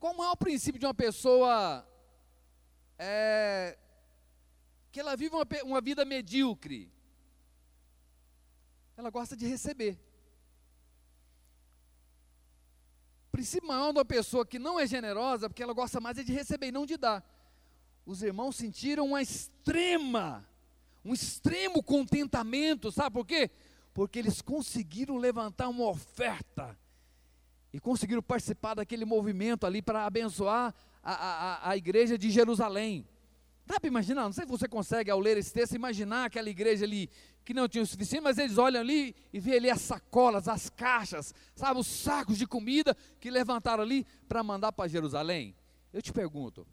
[0.00, 1.86] Qual é o princípio de uma pessoa
[2.98, 3.78] é,
[4.90, 6.90] que ela vive uma, uma vida medíocre?
[8.96, 9.98] Ela gosta de receber.
[13.28, 16.24] O princípio maior de uma pessoa que não é generosa, porque ela gosta mais é
[16.24, 17.24] de receber e não de dar.
[18.08, 20.42] Os irmãos sentiram uma extrema,
[21.04, 23.50] um extremo contentamento, sabe por quê?
[23.92, 26.74] Porque eles conseguiram levantar uma oferta
[27.70, 33.06] e conseguiram participar daquele movimento ali para abençoar a, a, a igreja de Jerusalém.
[33.66, 34.22] Dá para imaginar?
[34.22, 37.10] Não sei se você consegue, ao ler esse texto, imaginar aquela igreja ali
[37.44, 40.70] que não tinha o suficiente, mas eles olham ali e vê ali as sacolas, as
[40.70, 45.54] caixas, sabe, os sacos de comida que levantaram ali para mandar para Jerusalém.
[45.92, 46.66] Eu te pergunto,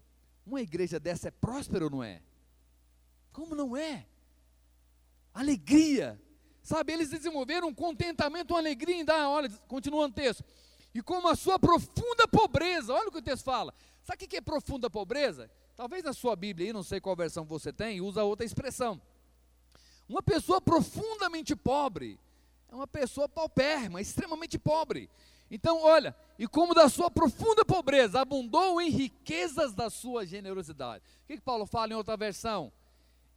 [0.46, 2.22] uma igreja dessa é próspera ou não é?
[3.32, 4.06] Como não é?
[5.34, 6.20] Alegria.
[6.62, 10.44] Sabe, eles desenvolveram um contentamento, uma alegria em dar, olha, continuando o texto
[10.96, 13.74] e como a sua profunda pobreza, olha o que o texto fala.
[14.02, 15.50] Sabe o que é profunda pobreza?
[15.76, 18.98] Talvez na sua Bíblia, aí, não sei qual versão você tem, usa outra expressão.
[20.08, 22.18] Uma pessoa profundamente pobre
[22.70, 25.10] é uma pessoa paupérrima, extremamente pobre.
[25.50, 31.04] Então, olha, e como da sua profunda pobreza abundou em riquezas da sua generosidade.
[31.22, 32.72] O que, que Paulo fala em outra versão?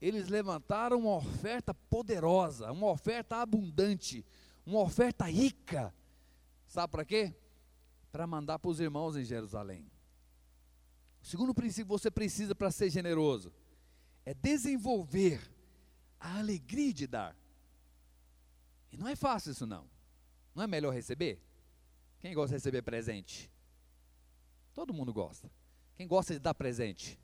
[0.02, 4.26] Eles levantaram uma oferta poderosa, uma oferta abundante,
[4.66, 5.94] uma oferta rica.
[6.68, 7.36] Sabe para quê?
[8.12, 9.90] para mandar para os irmãos em Jerusalém.
[11.22, 13.54] O segundo princípio que você precisa para ser generoso
[14.26, 15.42] é desenvolver
[16.20, 17.36] a alegria de dar.
[18.92, 19.90] E não é fácil isso não.
[20.56, 21.42] Não é melhor receber?
[22.20, 23.50] Quem gosta de receber presente?
[24.74, 25.50] Todo mundo gosta.
[25.96, 27.20] Quem gosta de dar presente?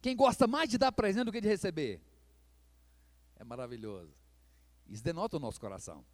[0.00, 2.00] Quem gosta mais de dar presente do que de receber?
[3.36, 4.12] É maravilhoso.
[4.88, 6.04] Isso denota o nosso coração.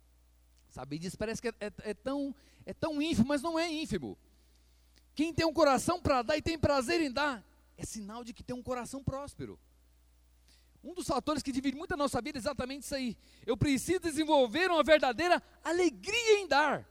[0.69, 1.17] Sabe disso?
[1.17, 2.35] Parece que é, é, é, tão,
[2.67, 4.19] é tão ínfimo, mas não é ínfimo.
[5.15, 7.45] Quem tem um coração para dar e tem prazer em dar,
[7.77, 9.59] é sinal de que tem um coração próspero.
[10.83, 13.17] Um dos fatores que divide muito a nossa vida é exatamente isso aí.
[13.47, 16.87] Eu preciso desenvolver uma verdadeira alegria em dar.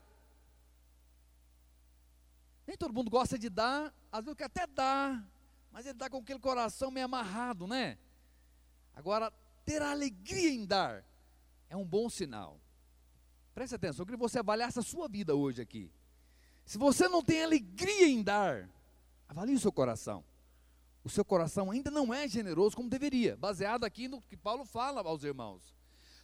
[2.66, 5.28] Nem todo mundo gosta de dar, às vezes até dar,
[5.72, 7.98] mas ele dá com aquele coração meio amarrado, né?
[8.96, 9.32] Agora,
[9.66, 11.04] ter alegria em dar
[11.70, 12.60] é um bom sinal.
[13.54, 15.92] Preste atenção, eu queria que você avaliasse a sua vida hoje aqui.
[16.66, 18.70] Se você não tem alegria em dar,
[19.28, 20.24] avalie o seu coração.
[21.04, 25.02] O seu coração ainda não é generoso como deveria, baseado aqui no que Paulo fala
[25.02, 25.76] aos irmãos.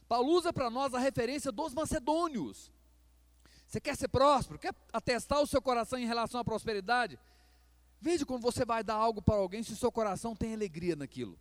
[0.08, 2.72] Paulo usa para nós a referência dos macedônios.
[3.70, 4.58] Você quer ser próspero?
[4.58, 7.20] Quer atestar o seu coração em relação à prosperidade?
[8.02, 11.38] Veja quando você vai dar algo para alguém, se o seu coração tem alegria naquilo.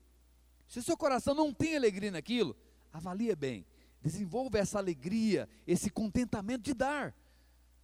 [0.68, 2.54] Se o seu coração não tem alegria naquilo,
[2.92, 3.64] avalie bem.
[4.02, 7.14] Desenvolva essa alegria, esse contentamento de dar.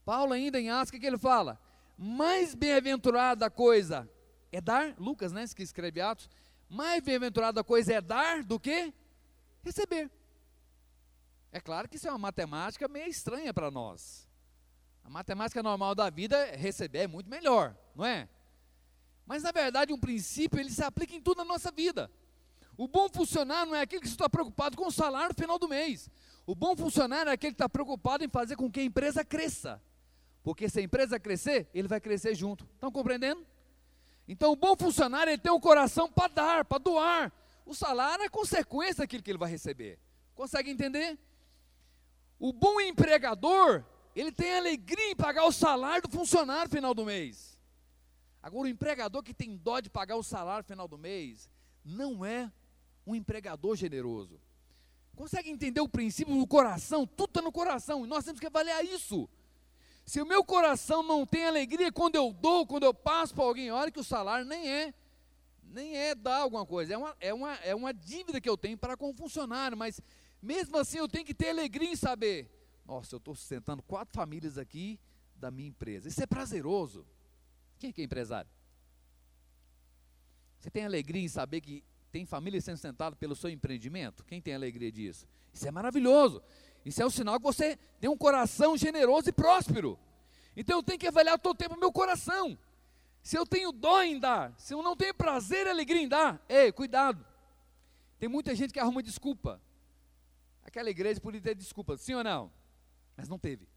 [0.04, 1.58] Paulo, ainda em Atos, o que ele fala?
[1.96, 4.06] Mais bem-aventurada coisa
[4.52, 6.28] é dar, Lucas, né, que escreve Atos,
[6.68, 8.92] mais bem-aventurada coisa é dar do que
[9.62, 10.10] receber.
[11.50, 14.23] É claro que isso é uma matemática meio estranha para nós.
[15.04, 18.28] A matemática normal da vida é receber é muito melhor, não é?
[19.26, 22.10] Mas na verdade um princípio ele se aplica em tudo na nossa vida.
[22.76, 25.68] O bom funcionário não é aquele que está preocupado com o salário no final do
[25.68, 26.10] mês.
[26.46, 29.80] O bom funcionário é aquele que está preocupado em fazer com que a empresa cresça.
[30.42, 32.68] Porque se a empresa crescer, ele vai crescer junto.
[32.74, 33.46] Estão compreendendo?
[34.26, 37.32] Então o bom funcionário ele tem um coração para dar, para doar.
[37.64, 39.98] O salário é consequência daquilo que ele vai receber.
[40.34, 41.18] Consegue entender?
[42.38, 43.84] O bom empregador,
[44.14, 47.58] ele tem alegria em pagar o salário do funcionário no final do mês.
[48.42, 51.48] Agora, o empregador que tem dó de pagar o salário no final do mês,
[51.84, 52.52] não é
[53.06, 54.40] um empregador generoso.
[55.16, 57.06] Consegue entender o princípio do coração?
[57.06, 59.28] Tudo está no coração e nós temos que avaliar isso.
[60.04, 63.70] Se o meu coração não tem alegria quando eu dou, quando eu passo para alguém,
[63.70, 64.94] olha que o salário nem é,
[65.62, 68.76] nem é dar alguma coisa, é uma, é uma, é uma dívida que eu tenho
[68.76, 70.00] para com o funcionário, mas
[70.42, 72.50] mesmo assim eu tenho que ter alegria em saber,
[72.86, 74.98] nossa, eu estou sustentando quatro famílias aqui
[75.36, 76.08] da minha empresa.
[76.08, 77.06] Isso é prazeroso.
[77.78, 78.50] Quem é que é empresário?
[80.60, 84.24] Você tem alegria em saber que tem família sendo sustentada pelo seu empreendimento?
[84.24, 85.26] Quem tem alegria disso?
[85.52, 86.42] Isso é maravilhoso.
[86.84, 89.98] Isso é um sinal que você tem um coração generoso e próspero.
[90.56, 92.58] Então eu tenho que avaliar todo o tempo o meu coração.
[93.22, 96.44] Se eu tenho dó em dar, se eu não tenho prazer e alegria em dar,
[96.48, 97.24] ei, cuidado.
[98.18, 99.60] Tem muita gente que arruma desculpa.
[100.62, 102.52] Aquela igreja podia ter desculpa, sim ou não?
[103.16, 103.68] Mas não teve.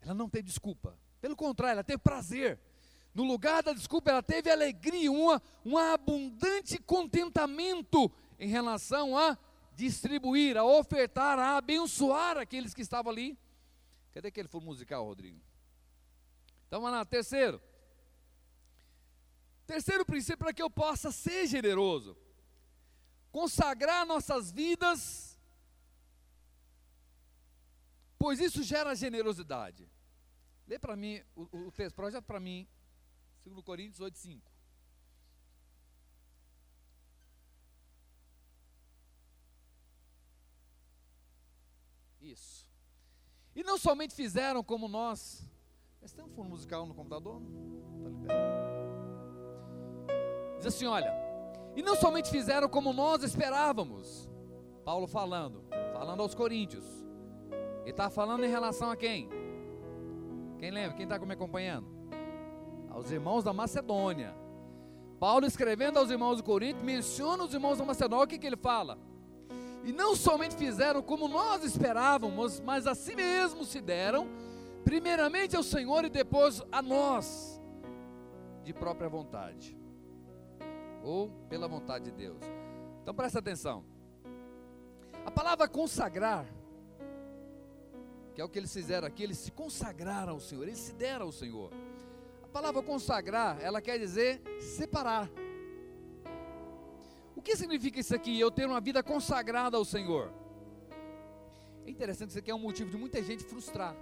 [0.00, 0.98] Ela não teve desculpa.
[1.20, 2.58] Pelo contrário, ela teve prazer.
[3.14, 9.36] No lugar da desculpa, ela teve alegria, uma, um abundante contentamento em relação a
[9.74, 13.38] distribuir, a ofertar, a abençoar aqueles que estavam ali.
[14.12, 15.40] Cadê aquele fundo musical, Rodrigo?
[16.66, 17.60] Então vamos lá, terceiro.
[19.66, 22.16] Terceiro princípio para que eu possa ser generoso.
[23.30, 25.31] Consagrar nossas vidas,
[28.22, 29.90] pois isso gera generosidade.
[30.68, 32.68] Lê para mim o, o texto, projeta para mim,
[33.44, 34.52] 2 Coríntios 8, 5.
[42.20, 42.70] Isso.
[43.56, 45.44] E não somente fizeram como nós.
[46.00, 47.42] Mas tem um fundo musical no computador?
[47.96, 48.42] Está liberado.
[50.58, 51.12] Diz assim: olha,
[51.74, 54.30] e não somente fizeram como nós esperávamos.
[54.84, 57.01] Paulo falando, falando aos Coríntios.
[57.82, 59.28] Ele está falando em relação a quem?
[60.58, 60.96] Quem lembra?
[60.96, 61.86] Quem está me acompanhando?
[62.88, 64.34] Aos irmãos da Macedônia.
[65.18, 68.56] Paulo escrevendo aos irmãos do Corinto, menciona os irmãos da Macedônia, o que, que ele
[68.56, 68.98] fala?
[69.84, 74.28] E não somente fizeram como nós esperávamos, mas a si mesmos se deram,
[74.84, 77.60] primeiramente ao Senhor e depois a nós,
[78.62, 79.76] de própria vontade,
[81.02, 82.40] ou pela vontade de Deus.
[83.02, 83.84] Então presta atenção.
[85.24, 86.46] A palavra consagrar,
[88.34, 91.26] que é o que eles fizeram aqui, eles se consagraram ao Senhor, eles se deram
[91.26, 91.70] ao Senhor.
[92.42, 95.30] A palavra consagrar, ela quer dizer separar.
[97.36, 98.38] O que significa isso aqui?
[98.38, 100.32] Eu ter uma vida consagrada ao Senhor.
[101.84, 103.96] É interessante, isso aqui é um motivo de muita gente frustrar.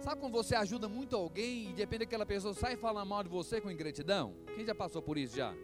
[0.00, 3.28] Sabe quando você ajuda muito alguém e de repente aquela pessoa sai falando mal de
[3.28, 4.34] você com ingratidão?
[4.54, 5.54] Quem já passou por isso já?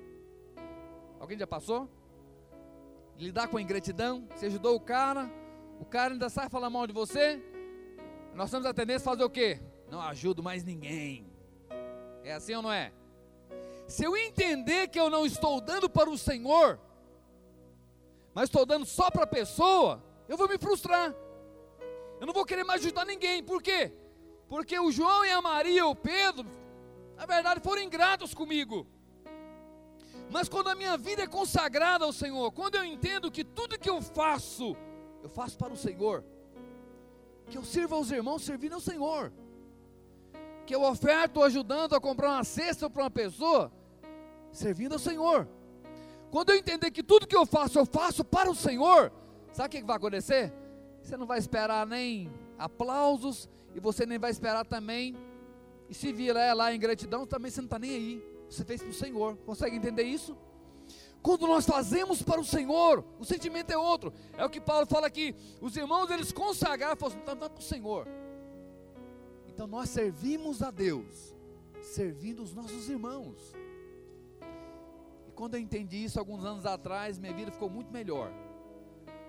[1.19, 1.89] Alguém já passou?
[3.19, 4.27] Lidar com ingratidão?
[4.35, 5.31] Você ajudou o cara,
[5.79, 7.43] o cara ainda sai falando mal de você?
[8.35, 9.61] Nós temos a tendência a fazer o quê?
[9.89, 11.27] Não ajudo mais ninguém.
[12.23, 12.93] É assim ou não é?
[13.89, 16.79] Se eu entender que eu não estou dando para o Senhor,
[18.33, 21.15] mas estou dando só para a pessoa, eu vou me frustrar.
[22.21, 23.43] Eu não vou querer mais ajudar ninguém.
[23.43, 23.93] Por quê?
[24.49, 26.49] Porque o João e a Maria, o Pedro,
[27.17, 28.87] na verdade foram ingratos comigo.
[30.31, 33.91] Mas quando a minha vida é consagrada ao Senhor, quando eu entendo que tudo que
[33.91, 34.77] eu faço,
[35.23, 36.25] eu faço para o Senhor,
[37.51, 39.33] que eu sirva aos irmãos servindo ao Senhor,
[40.65, 43.73] que eu oferto ajudando a comprar uma cesta para uma pessoa,
[44.53, 45.49] servindo ao Senhor.
[46.31, 49.13] Quando eu entender que tudo que eu faço, eu faço para o Senhor,
[49.53, 50.53] sabe o que vai acontecer?
[51.03, 55.17] Você não vai esperar nem aplausos, e você nem vai esperar também,
[55.89, 58.91] e se vier lá em gratidão, também você não está nem aí, você fez para
[58.91, 60.37] o Senhor, consegue entender isso?
[61.23, 65.07] Quando nós fazemos para o Senhor, o sentimento é outro, é o que Paulo fala
[65.07, 68.09] aqui, os irmãos eles consagraram, falaram, estamos dando para o Senhor,
[69.47, 71.35] então nós servimos a Deus,
[71.83, 73.55] servindo os nossos irmãos,
[75.35, 78.31] quando eu entendi isso alguns anos atrás, minha vida ficou muito melhor.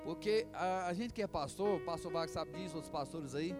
[0.03, 3.55] Porque a, a gente que é pastor, o pastor Wagner sabe disso, outros pastores aí,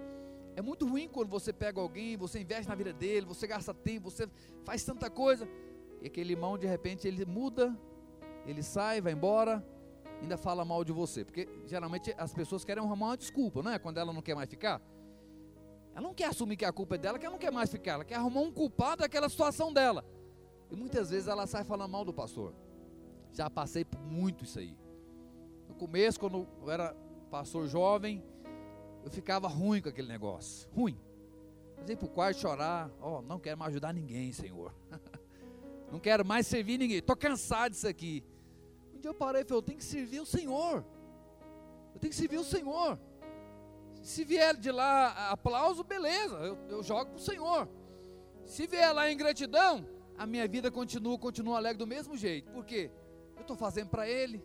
[0.55, 4.09] é muito ruim quando você pega alguém, você investe na vida dele, você gasta tempo,
[4.11, 4.27] você
[4.63, 5.47] faz tanta coisa,
[6.01, 7.77] e aquele irmão de repente ele muda,
[8.45, 9.65] ele sai, vai embora,
[10.21, 13.79] ainda fala mal de você, porque geralmente as pessoas querem arrumar uma desculpa, não é?
[13.79, 14.81] Quando ela não quer mais ficar,
[15.93, 17.93] ela não quer assumir que a culpa é dela, que ela não quer mais ficar,
[17.93, 20.05] ela quer arrumar um culpado daquela situação dela.
[20.69, 22.53] E muitas vezes ela sai falando mal do pastor.
[23.33, 24.77] Já passei por muito isso aí.
[25.67, 26.95] No começo, quando eu era
[27.29, 28.23] pastor jovem,
[29.03, 30.69] eu ficava ruim com aquele negócio.
[30.73, 30.97] Ruim.
[31.77, 32.89] Mas ia para o quarto chorar.
[33.01, 34.73] Ó, oh, não quero mais ajudar ninguém, Senhor.
[35.91, 36.97] não quero mais servir ninguém.
[36.97, 38.23] Estou cansado disso aqui.
[39.01, 40.85] Dia eu parei e falei, eu tenho que servir o Senhor.
[41.93, 42.99] Eu tenho que servir o Senhor.
[44.01, 47.67] Se vier de lá aplauso, beleza, eu, eu jogo para o Senhor.
[48.45, 49.85] Se vier lá ingratidão,
[50.17, 52.51] a minha vida continua, continua alegre do mesmo jeito.
[52.51, 52.91] Por quê?
[53.35, 54.43] Eu estou fazendo para Ele.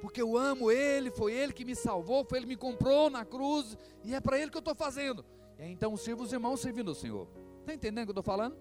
[0.00, 3.24] Porque eu amo Ele, foi Ele que me salvou, foi Ele que me comprou na
[3.24, 5.24] cruz, e é para Ele que eu estou fazendo.
[5.58, 7.28] E aí, então sirvo os irmãos servindo o Senhor.
[7.60, 8.56] Está entendendo o que eu estou falando?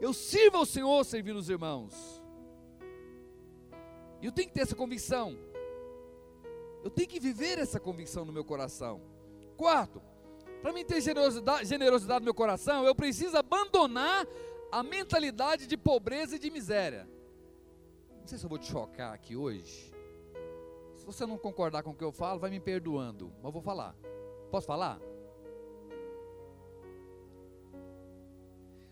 [0.00, 2.23] Eu sirvo ao Senhor servindo os irmãos.
[4.26, 5.36] Eu tenho que ter essa convicção.
[6.82, 9.02] Eu tenho que viver essa convicção no meu coração.
[9.56, 10.00] Quarto,
[10.62, 14.26] para mim ter generosidade, generosidade no meu coração, eu preciso abandonar
[14.72, 17.08] a mentalidade de pobreza e de miséria.
[18.18, 19.92] Não sei se eu vou te chocar aqui hoje.
[20.96, 23.30] Se você não concordar com o que eu falo, vai me perdoando.
[23.36, 23.94] Mas eu vou falar.
[24.50, 24.98] Posso falar?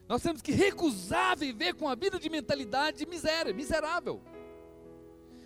[0.07, 4.21] Nós temos que recusar viver com a vida de mentalidade de miséria, miserável.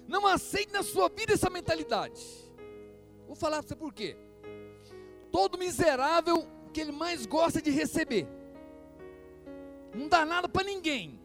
[0.07, 2.23] Não aceite na sua vida essa mentalidade.
[3.27, 4.17] Vou falar para você por quê.
[5.31, 8.27] Todo miserável que ele mais gosta de receber.
[9.95, 11.21] Não dá nada para ninguém.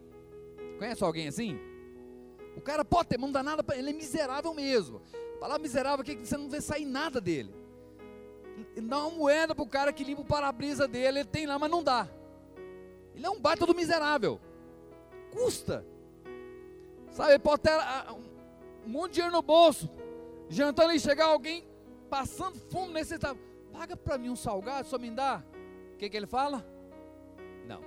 [0.78, 1.58] Conhece alguém assim?
[2.56, 5.00] O cara pode ter, mas não dá nada para ele, é miserável mesmo.
[5.36, 7.54] A palavra miserável é que você não vê sair nada dele.
[8.76, 11.58] Ele dá uma moeda para o cara que limpa o para-brisa dele, ele tem lá,
[11.58, 12.08] mas não dá.
[13.14, 14.40] Ele é um baita do miserável.
[15.30, 15.86] Custa.
[17.10, 18.14] Sabe, ele pode ter ah,
[18.84, 19.90] um monte de dinheiro no bolso.
[20.48, 21.66] Jantando e chegar alguém
[22.10, 23.38] passando fome necessitado.
[23.72, 25.42] Paga para mim um salgado, só me dá.
[25.94, 26.64] O que, que ele fala?
[27.66, 27.80] Não.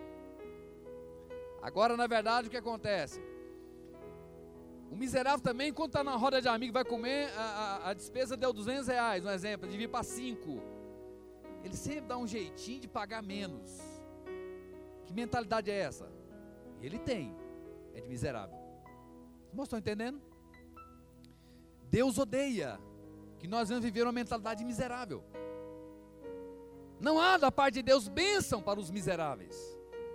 [1.62, 3.22] Agora, na verdade, o que acontece?
[4.92, 8.38] O miserável também, quando está na roda de amigos, vai comer, a, a, a, despesa
[8.38, 10.62] deu 200 reais, um exemplo, devia para 5.
[11.64, 13.80] Ele sempre dá um jeitinho de pagar menos.
[15.06, 16.10] Que mentalidade é essa?
[16.82, 17.36] Ele tem,
[17.94, 18.56] é de miserável.
[19.52, 20.22] Vocês estão entendendo?
[21.90, 22.80] Deus odeia
[23.40, 25.24] que nós vamos viver uma mentalidade miserável.
[27.00, 29.56] Não há da parte de Deus bênção para os miseráveis,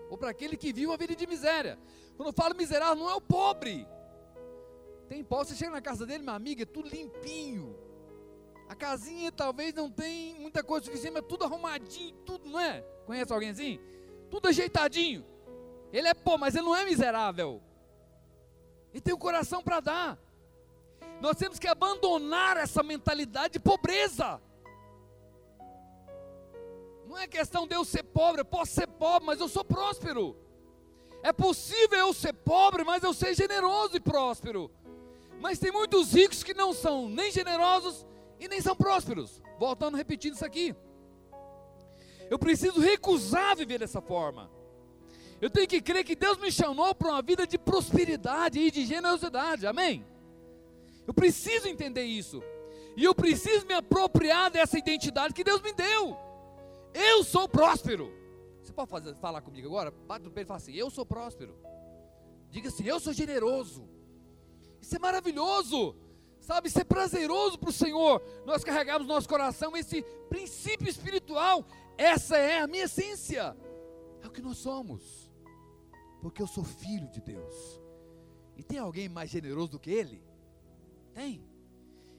[0.08, 1.78] ou para aquele que vive uma vida de miséria.
[2.16, 3.86] Quando eu falo miserável, não é o pobre.
[5.08, 7.76] Tem pobre, você chega na casa dele, minha amiga, é tudo limpinho.
[8.68, 12.82] A casinha talvez não tem muita coisa suficiente, mas tudo arrumadinho, tudo, não é?
[13.04, 13.80] Conhece alguém assim?
[14.30, 15.26] tudo ajeitadinho.
[15.92, 17.60] Ele é pô, mas ele não é miserável.
[18.92, 20.18] Ele tem o um coração para dar.
[21.20, 24.40] Nós temos que abandonar essa mentalidade de pobreza.
[27.06, 30.36] Não é questão de eu ser pobre, eu posso ser pobre, mas eu sou próspero.
[31.22, 34.70] É possível eu ser pobre, mas eu ser generoso e próspero.
[35.40, 38.06] Mas tem muitos ricos que não são nem generosos
[38.38, 39.42] e nem são prósperos.
[39.58, 40.74] Voltando repetindo isso aqui.
[42.30, 44.50] Eu preciso recusar viver dessa forma.
[45.40, 48.86] Eu tenho que crer que Deus me chamou para uma vida de prosperidade e de
[48.86, 49.66] generosidade.
[49.66, 50.06] Amém?
[51.10, 52.40] Eu preciso entender isso.
[52.96, 56.16] E eu preciso me apropriar dessa identidade que Deus me deu.
[56.94, 58.12] Eu sou próspero.
[58.62, 59.90] Você pode fazer, falar comigo agora?
[59.90, 61.58] Bate no peito e fala assim: Eu sou próspero.
[62.48, 63.88] Diga assim: Eu sou generoso.
[64.80, 65.96] Isso é maravilhoso.
[66.38, 68.22] Sabe, isso é prazeroso para o Senhor.
[68.46, 71.66] Nós carregamos no nosso coração esse princípio espiritual
[71.98, 73.56] essa é a minha essência.
[74.22, 75.28] É o que nós somos.
[76.22, 77.82] Porque eu sou filho de Deus.
[78.56, 80.29] E tem alguém mais generoso do que Ele?
[81.12, 81.44] Tem.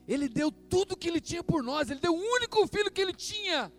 [0.08, 1.90] Ele deu tudo que Ele tinha por nós.
[1.90, 3.72] Ele deu o único filho que Ele tinha.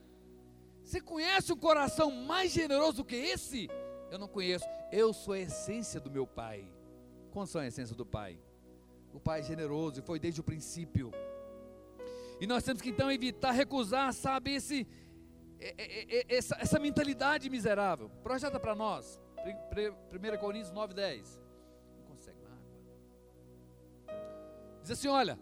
[0.85, 3.69] Você conhece um coração mais generoso do que esse?
[4.11, 4.65] Eu não conheço.
[4.91, 6.71] Eu sou a essência do meu Pai.
[7.31, 8.39] Qual são a essência do Pai?
[9.13, 11.13] O Pai é generoso e foi desde o princípio.
[12.41, 14.87] E nós temos que então evitar recusar, sabe, esse,
[15.61, 18.11] é, é, é, essa, essa mentalidade miserável.
[18.23, 19.21] Projeta para nós.
[20.13, 21.42] 1 Coríntios 9, 10.
[24.83, 25.39] Diz assim: olha,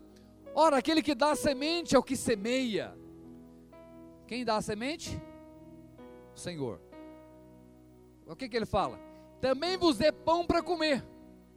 [0.55, 2.95] ora, aquele que dá semente é o que semeia.
[4.27, 5.21] Quem dá a semente?
[6.35, 6.81] O Senhor.
[8.27, 8.99] O que, que ele fala?
[9.41, 11.05] Também vos dê pão para comer.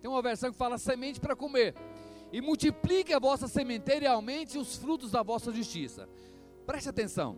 [0.01, 1.75] Tem uma versão que fala semente para comer.
[2.31, 6.09] E multiplique a vossa sementeira e aumente os frutos da vossa justiça.
[6.65, 7.37] Preste atenção.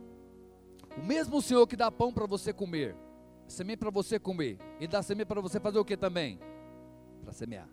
[0.97, 2.95] O mesmo Senhor que dá pão para você comer,
[3.45, 6.39] semente para você comer, e dá semente para você fazer o que também?
[7.21, 7.67] Para semear.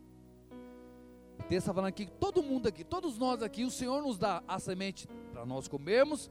[1.38, 4.18] O texto está falando aqui que todo mundo aqui, todos nós aqui, o Senhor nos
[4.18, 6.31] dá a semente para nós comermos,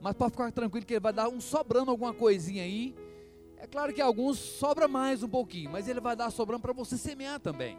[0.00, 2.94] mas para ficar tranquilo que Ele vai dar um sobrando alguma coisinha aí.
[3.58, 6.96] É claro que alguns sobra mais um pouquinho, mas Ele vai dar sobrando para você
[6.96, 7.78] semear também.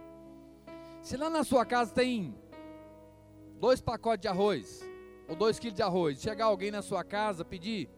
[1.01, 2.35] Se lá na sua casa tem
[3.59, 4.83] dois pacotes de arroz,
[5.27, 7.89] ou dois quilos de arroz, chegar alguém na sua casa pedir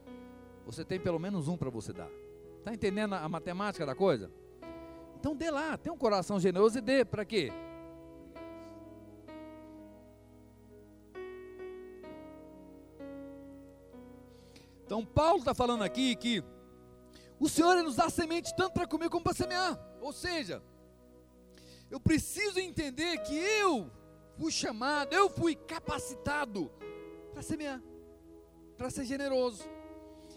[0.71, 2.09] você tem pelo menos um para você dar.
[2.59, 4.31] Está entendendo a, matemática da coisa?
[5.19, 7.51] Então dê lá, tem um coração generoso e dê, para quê?
[14.89, 16.43] Então Paulo está falando aqui que
[17.39, 19.79] o Senhor nos dá semente tanto para comer como para semear.
[20.01, 20.63] Ou seja,
[21.91, 23.91] eu preciso entender que eu
[24.35, 26.71] fui chamado, eu fui capacitado
[27.31, 27.79] para semear,
[28.75, 29.63] para ser generoso.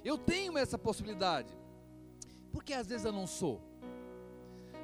[0.05, 1.57] Eu tenho essa possibilidade.
[2.53, 3.59] Porque às vezes eu não sou.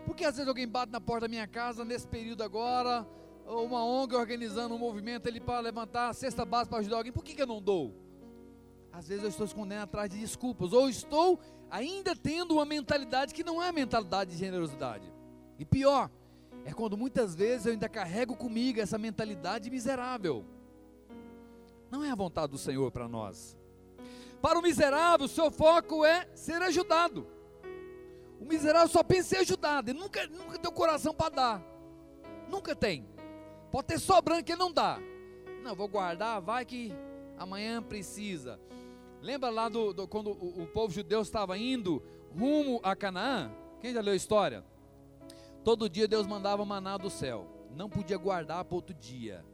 [0.07, 3.07] Porque às vezes alguém bate na porta da minha casa nesse período agora.
[3.45, 7.23] uma ONG organizando um movimento ali para levantar a cesta básica para ajudar alguém, por
[7.23, 8.08] que, que eu não dou?
[8.99, 11.39] Às vezes eu estou escondendo atrás de desculpas, ou estou
[11.71, 15.09] ainda tendo uma mentalidade que não é a mentalidade de generosidade.
[15.57, 16.11] E pior,
[16.65, 20.45] é quando muitas vezes eu ainda carrego comigo essa mentalidade miserável.
[21.89, 23.57] Não é a vontade do Senhor para nós.
[24.43, 27.25] Para o miserável, o seu foco é ser ajudado.
[28.41, 31.63] O miserável só pensa em ajudado, ele nunca, nunca tem o coração para dar.
[32.49, 33.07] Nunca tem.
[33.71, 34.99] Pode ter sobrando que ele não dá.
[35.63, 36.93] Não, vou guardar, vai que
[37.39, 38.59] amanhã precisa.
[39.21, 42.03] Lembra lá do, do quando o, o, povo judeu estava indo
[42.37, 43.51] rumo a Canaã?
[43.81, 44.65] Quem já leu a história?
[45.65, 47.47] Todo dia Deus mandava maná do céu.
[47.75, 49.45] Não podia guardar para outro dia.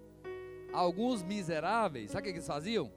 [0.73, 2.93] Alguns miseráveis, sabe o que eles faziam?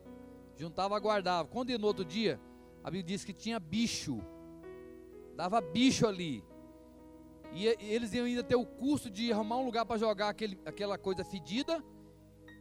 [0.58, 1.48] Juntava, guardava.
[1.48, 2.40] Quando ia no outro dia,
[2.84, 4.20] a Bíblia diz que tinha bicho.
[5.36, 6.44] Dava bicho ali.
[7.54, 10.98] E eles iam ainda ter o custo de arrumar um lugar para jogar aquele, aquela
[10.98, 11.84] coisa fedida,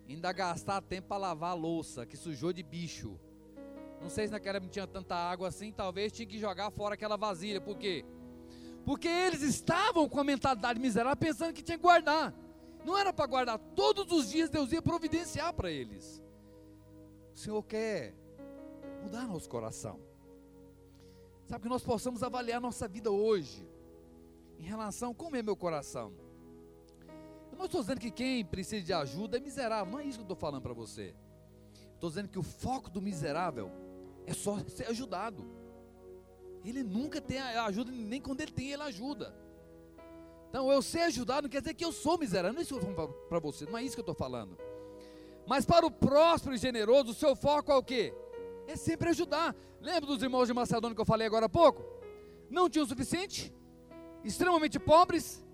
[0.08, 3.18] ainda gastar tempo para lavar a louça, que sujou de bicho.
[4.06, 7.16] Não sei se naquela não tinha tanta água assim, talvez tinha que jogar fora aquela
[7.16, 7.60] vasilha.
[7.60, 8.04] Por quê?
[8.84, 12.32] Porque eles estavam com a mentalidade miserável pensando que tinha que guardar.
[12.84, 16.22] Não era para guardar, todos os dias Deus ia providenciar para eles.
[17.34, 18.14] O Senhor quer
[19.02, 19.98] mudar nosso coração.
[21.46, 23.68] Sabe que nós possamos avaliar nossa vida hoje
[24.56, 26.12] em relação a como é meu coração.
[27.50, 30.22] Eu não estou dizendo que quem precisa de ajuda é miserável, não é isso que
[30.22, 31.12] eu estou falando para você.
[31.92, 33.68] Estou dizendo que o foco do miserável
[34.26, 35.44] é só ser ajudado.
[36.64, 39.34] Ele nunca tem ajuda, nem quando ele tem, ele ajuda.
[40.48, 42.52] Então, eu ser ajudado não quer dizer que eu sou miserável.
[42.52, 44.14] Não é isso que eu estou falando para você, não é isso que eu estou
[44.14, 44.58] falando.
[45.46, 48.12] Mas para o próspero e generoso, o seu foco é o quê?
[48.66, 49.54] É sempre ajudar.
[49.80, 51.84] Lembra dos irmãos de Macedônia que eu falei agora há pouco?
[52.50, 53.54] Não tinha o suficiente?
[54.26, 55.44] extremamente pobres,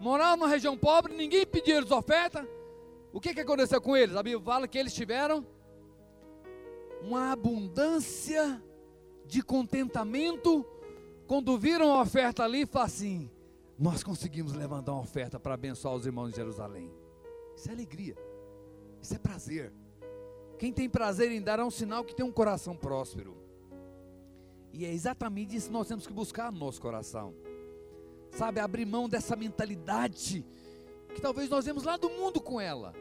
[0.00, 2.46] moravam numa região pobre, ninguém pedia eles oferta.
[3.12, 4.16] O que, que aconteceu com eles?
[4.16, 5.46] A Bíblia fala que eles tiveram
[7.06, 8.62] uma abundância
[9.26, 10.64] de contentamento
[11.26, 13.30] quando viram a oferta ali e falaram assim:
[13.78, 16.92] nós conseguimos levantar uma oferta para abençoar os irmãos de Jerusalém.
[17.56, 18.16] Isso é alegria,
[19.00, 19.72] isso é prazer.
[20.58, 23.36] Quem tem prazer em dar é um sinal que tem um coração próspero.
[24.72, 27.34] E é exatamente isso que nós temos que buscar no nosso coração
[28.36, 30.44] sabe, abrir mão dessa mentalidade
[31.14, 32.94] que talvez nós vemos lá do mundo com ela.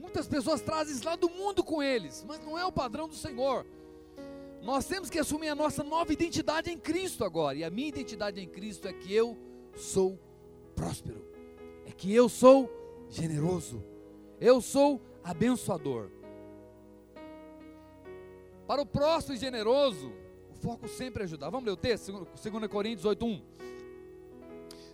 [0.00, 3.14] Muitas pessoas trazem isso lá do mundo com eles, mas não é o padrão do
[3.14, 3.66] Senhor.
[4.62, 7.58] Nós temos que assumir a nossa nova identidade em Cristo agora.
[7.58, 9.36] E a minha identidade em Cristo é que eu
[9.76, 10.18] sou
[10.74, 11.22] próspero,
[11.86, 12.70] é que eu sou
[13.10, 13.84] generoso,
[14.40, 16.10] eu sou abençoador.
[18.66, 20.12] Para o próspero e generoso,
[20.50, 21.50] o foco sempre é ajudar.
[21.50, 23.42] Vamos ler o texto, 2 Coríntios 8:1.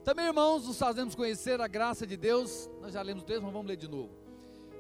[0.03, 2.69] Também, irmãos, nos fazemos conhecer a graça de Deus.
[2.81, 4.26] Nós já lemos o texto, mas vamos ler de novo.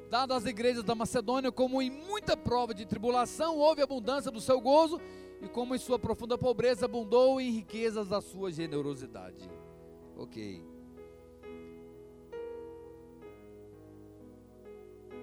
[0.09, 4.61] Dado às igrejas da Macedônia, como em muita prova de tribulação, houve abundância do seu
[4.61, 5.01] gozo,
[5.41, 9.51] e como em sua profunda pobreza abundou em riquezas da sua generosidade.
[10.17, 10.65] Ok.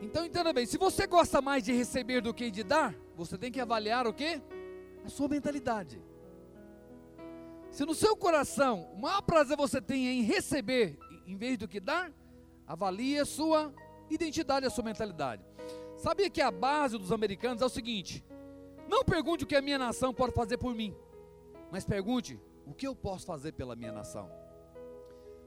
[0.02, 3.52] Então entenda bem, se você gosta mais de receber do que de dar, você tem
[3.52, 4.42] que avaliar o que?
[5.06, 6.02] A sua mentalidade.
[7.72, 11.80] Se no seu coração o maior prazer você tem em receber em vez do que
[11.80, 12.12] dar,
[12.68, 13.74] avalie a sua
[14.14, 15.44] identidade, a sua mentalidade.
[15.98, 18.24] Sabia que a base dos americanos é o seguinte:
[18.88, 20.96] não pergunte o que a minha nação pode fazer por mim,
[21.72, 24.30] mas pergunte o que eu posso fazer pela minha nação.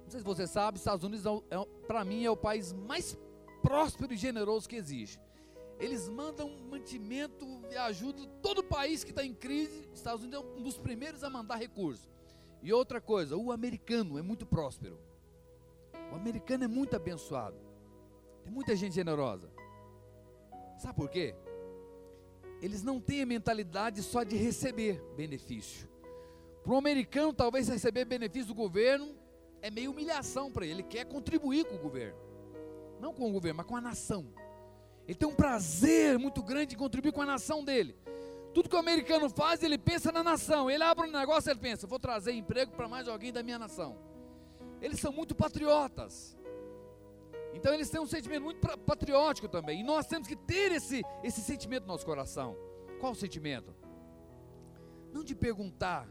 [0.05, 3.19] Não sei se você sabe, Estados Unidos, é, é, para mim, é o país mais
[3.63, 5.21] próspero e generoso que existe.
[5.79, 9.89] Eles mandam mantimento e ajuda todo país que está em crise.
[9.93, 12.09] Estados Unidos é um dos primeiros a mandar recursos.
[12.63, 14.99] E outra coisa, o americano é muito próspero.
[16.13, 17.66] O americano é muito abençoado.
[18.47, 19.51] Tem muita gente generosa.
[20.79, 21.35] Sabe por quê?
[22.63, 25.89] Eles não têm a mentalidade só de receber benefício.
[26.63, 29.17] Para um americano, talvez receber benefício do governo
[29.61, 30.75] é meio humilhação para ele.
[30.75, 32.17] Ele quer contribuir com o governo.
[33.01, 34.33] Não com o governo, mas com a nação.
[35.09, 37.97] Ele tem um prazer muito grande em contribuir com a nação dele.
[38.55, 40.71] Tudo que o americano faz, ele pensa na nação.
[40.71, 43.99] Ele abre um negócio, ele pensa: vou trazer emprego para mais alguém da minha nação.
[44.81, 46.37] Eles são muito patriotas.
[47.57, 49.81] Então eles têm um sentimento muito patriótico também.
[49.81, 52.55] E nós temos que ter esse, esse sentimento no nosso coração.
[53.01, 53.75] Qual o sentimento?
[55.13, 56.07] Não de perguntar,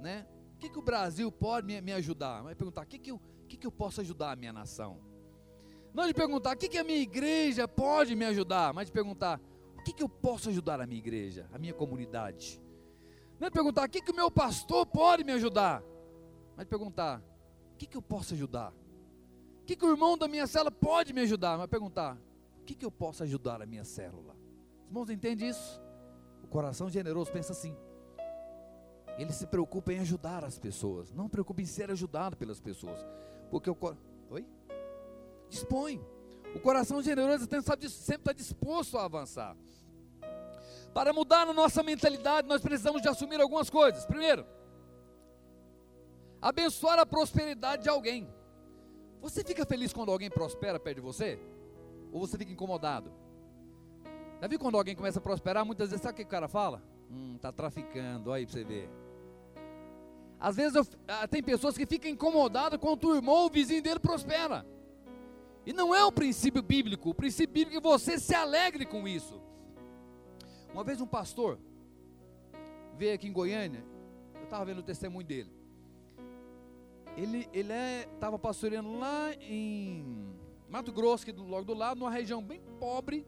[0.00, 0.26] né?
[0.54, 2.44] O que, que o Brasil pode me, me ajudar?
[2.44, 5.00] Mas perguntar, o que, que, eu, o que, que eu posso ajudar a minha nação?
[5.92, 8.72] Não de perguntar, o que, que a minha igreja pode me ajudar?
[8.72, 9.40] Mas de perguntar,
[9.76, 12.62] o que, que eu posso ajudar a minha igreja, a minha comunidade?
[13.40, 15.82] Não é perguntar, o que, que o meu pastor pode me ajudar?
[16.56, 17.20] Mas perguntar,
[17.72, 18.72] o que, que eu posso ajudar?
[19.70, 21.56] Que, que o irmão da minha célula pode me ajudar?
[21.56, 22.18] Vai perguntar:
[22.60, 24.34] o que, que eu posso ajudar a minha célula?
[24.82, 25.80] Os irmãos entendem isso?
[26.42, 27.76] O coração generoso pensa assim.
[29.16, 32.98] Ele se preocupa em ajudar as pessoas, não preocupa em ser ajudado pelas pessoas.
[33.48, 33.76] Porque o
[34.30, 34.44] Oi?
[35.48, 36.04] Dispõe.
[36.52, 39.56] O coração generoso sempre está disposto a avançar.
[40.92, 44.04] Para mudar a nossa mentalidade, nós precisamos de assumir algumas coisas.
[44.04, 44.44] Primeiro,
[46.42, 48.39] abençoar a prosperidade de alguém.
[49.20, 51.38] Você fica feliz quando alguém prospera perto de você?
[52.12, 53.12] Ou você fica incomodado?
[54.40, 55.64] Já viu quando alguém começa a prosperar?
[55.64, 56.82] Muitas vezes, sabe o que o cara fala?
[57.10, 58.88] Hum, tá traficando, aí para você ver.
[60.38, 63.82] Às vezes eu, ah, tem pessoas que ficam incomodadas quando o irmão ou o vizinho
[63.82, 64.64] dele prospera.
[65.66, 67.10] E não é o princípio bíblico.
[67.10, 69.38] O princípio bíblico é que você se alegre com isso.
[70.72, 71.58] Uma vez um pastor
[72.96, 73.84] veio aqui em Goiânia,
[74.36, 75.59] eu estava vendo o testemunho dele.
[77.16, 77.72] Ele ele
[78.14, 80.30] estava é, pastoreando lá em
[80.68, 83.26] Mato Grosso, que logo do lado, numa região bem pobre.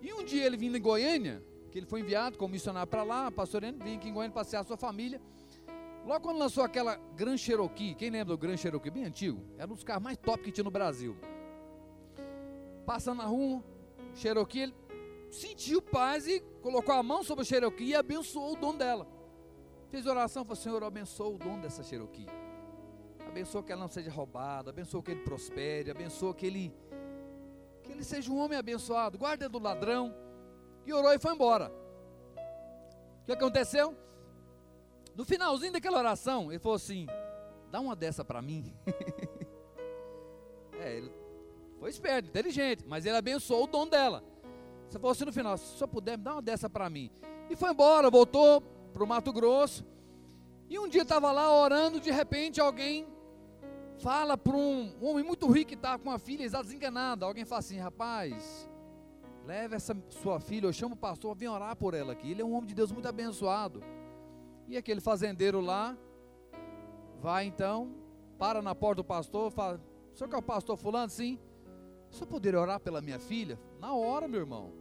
[0.00, 3.30] E um dia ele vindo em Goiânia, que ele foi enviado como missionário para lá,
[3.30, 5.20] pastoreando, vinha aqui em Goiânia passear a sua família.
[6.06, 8.90] Logo quando lançou aquela Grand Cherokee, quem lembra do Grand Cherokee?
[8.90, 11.16] Bem antigo, era um dos carros mais top que tinha no Brasil.
[12.84, 13.62] Passando na rua,
[14.14, 14.74] Cherokee, ele
[15.30, 19.06] sentiu paz e colocou a mão sobre a Cherokee e abençoou o dono dela.
[19.90, 22.26] Fez oração, falou: Senhor, abençoa o dono dessa Cherokee.
[23.32, 26.70] Abençoa que ela não seja roubada, abençoa que ele prospere, abençoa que ele
[27.82, 29.16] que ele seja um homem abençoado.
[29.16, 30.14] Guarda do ladrão.
[30.84, 31.72] E orou e foi embora.
[33.22, 33.96] O que aconteceu?
[35.16, 37.06] No finalzinho daquela oração, ele falou assim:
[37.70, 38.70] dá uma dessa para mim.
[40.78, 41.10] é, ele
[41.80, 44.22] foi esperto, inteligente, mas ele abençoou o dono dela.
[44.90, 47.10] Você falou assim no final: se só puder, me dá uma dessa para mim.
[47.48, 48.60] E foi embora, voltou
[48.92, 49.86] para o Mato Grosso.
[50.68, 53.06] E um dia estava lá orando, de repente alguém
[54.02, 57.24] fala para um, homem muito rico que estava com uma filha desenganada.
[57.24, 58.68] Alguém fala assim: rapaz,
[59.46, 62.32] leve essa sua filha, eu chamo o pastor, vem orar por ela aqui.
[62.32, 63.80] Ele é um homem de Deus muito abençoado.
[64.66, 65.96] E aquele fazendeiro lá,
[67.20, 67.94] vai então,
[68.38, 69.80] para na porta do pastor, fala:
[70.12, 71.08] o senhor que é o pastor Fulano?
[71.08, 71.38] Sim.
[72.10, 73.58] O senhor poderia orar pela minha filha?
[73.80, 74.72] Na hora, meu irmão.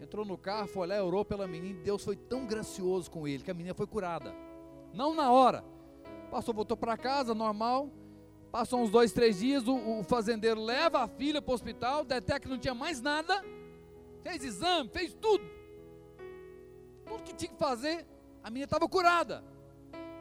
[0.00, 1.78] Entrou no carro, foi lá, orou pela menina.
[1.82, 4.34] Deus foi tão gracioso com ele que a menina foi curada.
[4.94, 5.62] Não na hora.
[6.26, 7.90] O pastor voltou para casa, normal.
[8.50, 9.66] Passou uns dois, três dias.
[9.66, 13.44] O, o fazendeiro leva a filha para o hospital, detecta que não tinha mais nada.
[14.22, 15.44] Fez exame, fez tudo.
[17.06, 18.06] Tudo que tinha que fazer.
[18.42, 19.44] A menina estava curada.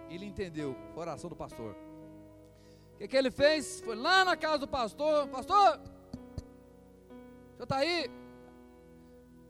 [0.09, 0.75] Ele entendeu.
[0.93, 1.75] Foi a oração do pastor.
[2.93, 3.81] O que, que ele fez?
[3.81, 5.27] Foi lá na casa do pastor.
[5.27, 8.09] Pastor, o senhor está aí?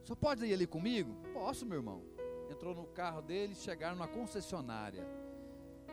[0.10, 1.16] senhor pode ir ali comigo?
[1.34, 2.02] Posso, meu irmão.
[2.50, 5.06] Entrou no carro dele, chegaram na concessionária.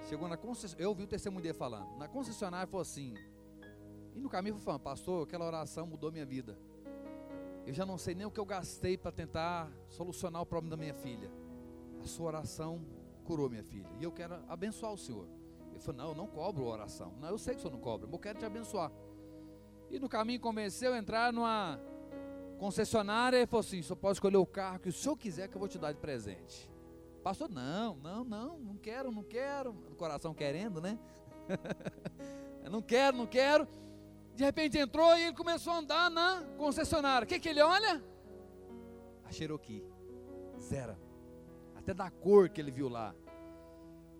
[0.05, 1.97] Chegou na concessionária, eu ouvi o testemunho dele falando.
[1.99, 3.15] Na concessionária falou assim.
[4.15, 6.59] E no caminho falando, pastor, aquela oração mudou minha vida.
[7.67, 10.81] Eu já não sei nem o que eu gastei para tentar solucionar o problema da
[10.81, 11.31] minha filha.
[12.03, 12.81] A sua oração
[13.25, 13.89] curou minha filha.
[13.99, 15.29] E eu quero abençoar o senhor.
[15.71, 17.13] Ele falou, não, eu não cobro oração.
[17.21, 18.93] Não, eu sei que o senhor não cobra, mas eu quero te abençoar.
[19.91, 21.81] E no caminho convenceu a entrar numa
[22.59, 25.59] concessionária e falou assim: só pode escolher o carro que o senhor quiser que eu
[25.59, 26.71] vou te dar de presente.
[27.27, 29.71] Pastor, não, não, não, não quero, não quero.
[29.71, 30.97] O coração querendo, né?
[32.71, 33.67] não quero, não quero.
[34.37, 37.25] De repente entrou e ele começou a andar na concessionária.
[37.25, 38.01] O que, que ele olha?
[39.25, 39.83] A Cherokee.
[40.61, 40.97] Zero.
[41.75, 43.13] Até da cor que ele viu lá.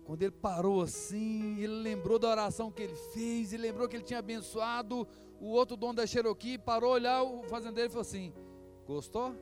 [0.03, 4.03] Quando ele parou assim, ele lembrou da oração que ele fez, ele lembrou que ele
[4.03, 5.07] tinha abençoado
[5.39, 8.33] o outro dono da Cherokee parou, olhar o fazendeiro e falou assim:
[8.85, 9.33] Gostou?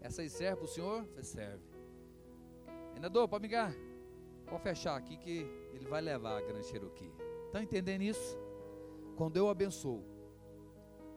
[0.00, 1.04] Essa aí serve para o senhor?
[1.04, 1.73] Falei, serve.
[2.94, 3.74] Renador, pode ligar?
[4.46, 7.12] Pode fechar aqui que ele vai levar a grande Cherokee.
[7.46, 8.38] Estão entendendo isso?
[9.16, 10.02] Quando eu abençoo,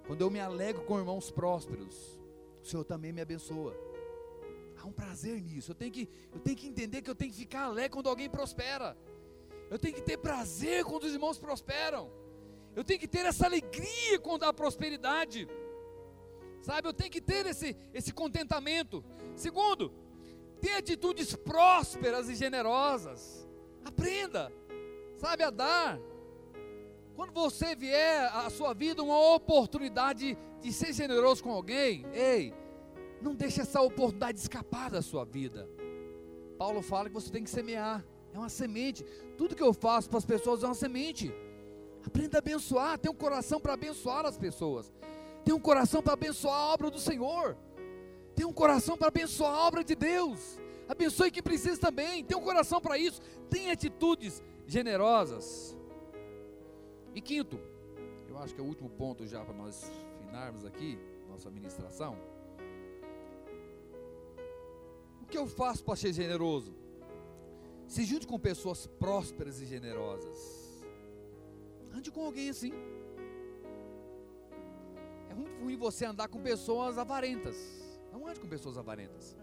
[0.06, 2.20] quando eu me alegro com irmãos prósperos,
[2.62, 3.76] o Senhor também me abençoa.
[4.82, 5.72] Há um prazer nisso.
[5.72, 8.30] Eu tenho que, eu tenho que entender que eu tenho que ficar alegre quando alguém
[8.30, 8.98] prospera.
[9.70, 12.10] Eu tenho que ter prazer quando os irmãos prosperam.
[12.76, 15.48] Eu tenho que ter essa alegria com a prosperidade.
[16.62, 19.04] Sabe, eu tenho que ter esse, esse contentamento.
[19.36, 19.92] Segundo,
[20.62, 23.48] tenha atitudes prósperas e generosas.
[23.84, 24.52] Aprenda,
[25.18, 26.00] sabe, a dar.
[27.16, 32.54] Quando você vier à sua vida uma oportunidade de ser generoso com alguém, ei,
[33.22, 35.68] não deixe essa oportunidade escapar da sua vida.
[36.58, 39.04] Paulo fala que você tem que semear, é uma semente.
[39.38, 41.34] Tudo que eu faço para as pessoas é uma semente.
[42.06, 44.92] Aprenda a abençoar, tem um coração para abençoar as pessoas.
[45.44, 47.58] Tem um coração para abençoar a obra do Senhor.
[48.38, 50.60] Tem um coração para abençoar a obra de Deus.
[50.88, 52.24] Abençoe quem precisa também.
[52.24, 53.20] Tem um coração para isso.
[53.50, 55.76] Tem atitudes generosas.
[57.16, 57.60] E quinto,
[58.30, 62.16] eu acho que é o último ponto já para nós finarmos aqui nossa ministração.
[65.20, 66.76] O que eu faço para ser generoso?
[67.88, 70.86] Se junte com pessoas prósperas e generosas.
[71.92, 72.72] Ande com alguém assim.
[75.28, 77.87] É muito ruim você andar com pessoas avarentas.
[78.18, 79.38] Não ande com pessoas avarentas.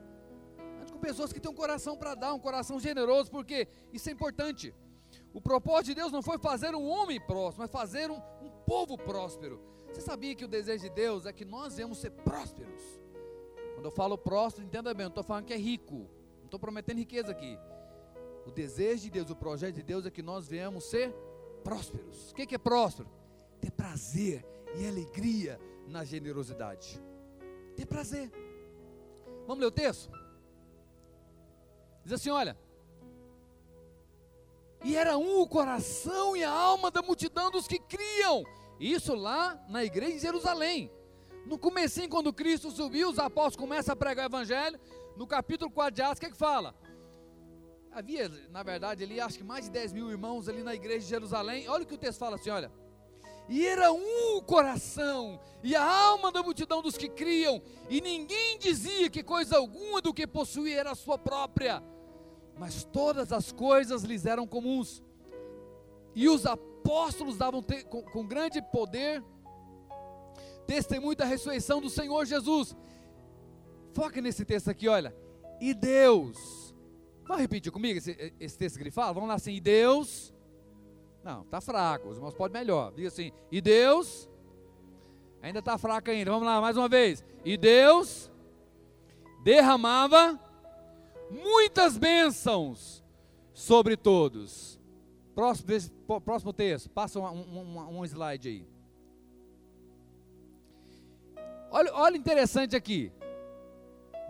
[0.83, 4.13] Ande com pessoas que têm um coração para dar, um coração generoso, porque isso é
[4.13, 4.75] importante.
[5.33, 8.99] O propósito de Deus não foi fazer um homem próspero, mas fazer um, um povo
[8.99, 9.61] próspero.
[9.93, 12.83] Você sabia que o desejo de Deus é que nós devemos ser prósperos?
[13.75, 16.09] Quando eu falo próspero, entenda bem, não estou falando que é rico,
[16.39, 17.57] não estou prometendo riqueza aqui.
[18.45, 21.15] O desejo de Deus, o projeto de Deus é que nós venhamos ser
[21.63, 22.33] prósperos.
[22.33, 23.09] O que é próspero?
[23.61, 24.45] Ter prazer
[24.77, 27.01] e alegria na generosidade.
[27.77, 28.31] Ter prazer.
[29.47, 30.11] Vamos ler o texto?
[32.05, 32.57] Diz assim: olha.
[34.83, 38.45] E era um o coração e a alma da multidão dos que criam.
[38.79, 40.91] Isso lá na igreja de Jerusalém.
[41.47, 44.79] No comecinho, quando Cristo subiu, os apóstolos começam a pregar o evangelho.
[45.17, 46.75] No capítulo 4 de Atos, o que, é que fala?
[47.93, 51.07] Havia, na verdade, ali acho que mais de 10 mil irmãos ali na igreja de
[51.07, 51.69] Jerusalém.
[51.69, 52.71] Olha o que o texto fala assim: olha.
[53.49, 58.59] E era um o coração e a alma da multidão dos que criam, e ninguém
[58.59, 61.83] dizia que coisa alguma do que possuía era sua própria,
[62.59, 65.03] mas todas as coisas lhes eram comuns.
[66.15, 69.23] E os apóstolos davam te, com, com grande poder
[70.67, 72.75] testemunho da ressurreição do Senhor Jesus.
[73.93, 75.15] Foca nesse texto aqui, olha.
[75.61, 76.65] E Deus
[77.27, 79.13] Vamos repetir comigo esse, esse texto fala?
[79.15, 80.34] Vamos lá assim, e Deus.
[81.25, 82.93] Não, está fraco, os irmãos podem melhor.
[82.93, 84.29] Diga assim, e Deus.
[85.41, 87.25] Ainda está fraco ainda, vamos lá, mais uma vez.
[87.45, 88.31] E Deus
[89.43, 90.39] derramava
[91.31, 93.03] muitas bênçãos
[93.53, 94.79] sobre todos.
[95.35, 98.69] Próximo, próximo texto, passa um, um, um slide aí.
[101.71, 103.11] Olha, olha interessante aqui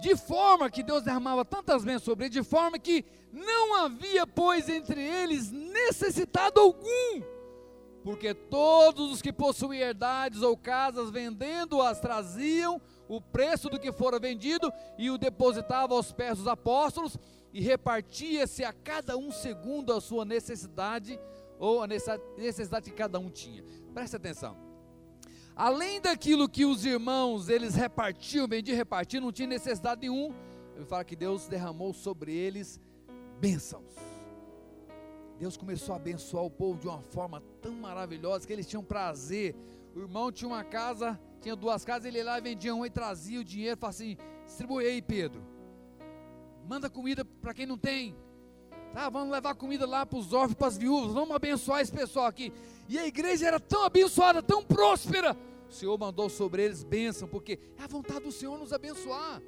[0.04, 4.68] de forma que Deus derramava tantas bênçãos sobre ele, de forma que não havia, pois,
[4.68, 7.22] entre eles necessitado algum,
[8.02, 12.78] porque todos os que possuíam herdades ou casas, vendendo-as, traziam
[13.08, 17.16] o preço do que fora vendido e o depositavam aos pés dos apóstolos,
[17.50, 21.18] e repartia-se a cada um segundo a sua necessidade,
[21.58, 23.64] ou a necessidade que cada um tinha.
[23.94, 24.73] Preste atenção.
[25.56, 30.34] Além daquilo que os irmãos eles repartiam, vendiam, repartiam, não tinha necessidade nenhum.
[30.74, 32.80] Ele fala que Deus derramou sobre eles
[33.40, 33.94] bênçãos.
[35.38, 39.54] Deus começou a abençoar o povo de uma forma tão maravilhosa que eles tinham prazer.
[39.94, 42.90] O irmão tinha uma casa, tinha duas casas, ele ia lá e vendia uma e
[42.90, 45.42] trazia o dinheiro, falava assim: distribui aí, Pedro.
[46.68, 48.16] Manda comida para quem não tem.
[48.92, 52.26] Tá, vamos levar comida lá para os órfãos, para as viúvas, vamos abençoar esse pessoal
[52.26, 52.52] aqui.
[52.88, 55.36] E a igreja era tão abençoada, tão próspera.
[55.68, 59.42] O Senhor mandou sobre eles bênção, porque é a vontade do Senhor nos abençoar.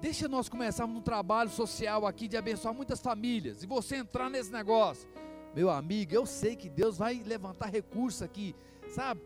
[0.00, 3.62] Deixa nós começarmos um trabalho social aqui de abençoar muitas famílias.
[3.62, 5.08] E você entrar nesse negócio.
[5.54, 8.54] Meu amigo, eu sei que Deus vai levantar recursos aqui,
[8.88, 9.22] sabe?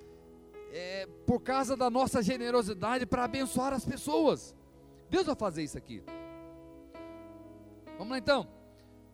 [0.71, 4.55] É, por causa da nossa generosidade para abençoar as pessoas.
[5.09, 6.03] Deus vai fazer isso aqui.
[7.97, 8.58] Vamos lá então.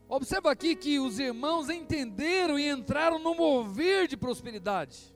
[0.08, 5.14] Observa aqui que os irmãos entenderam e entraram no mover de prosperidade.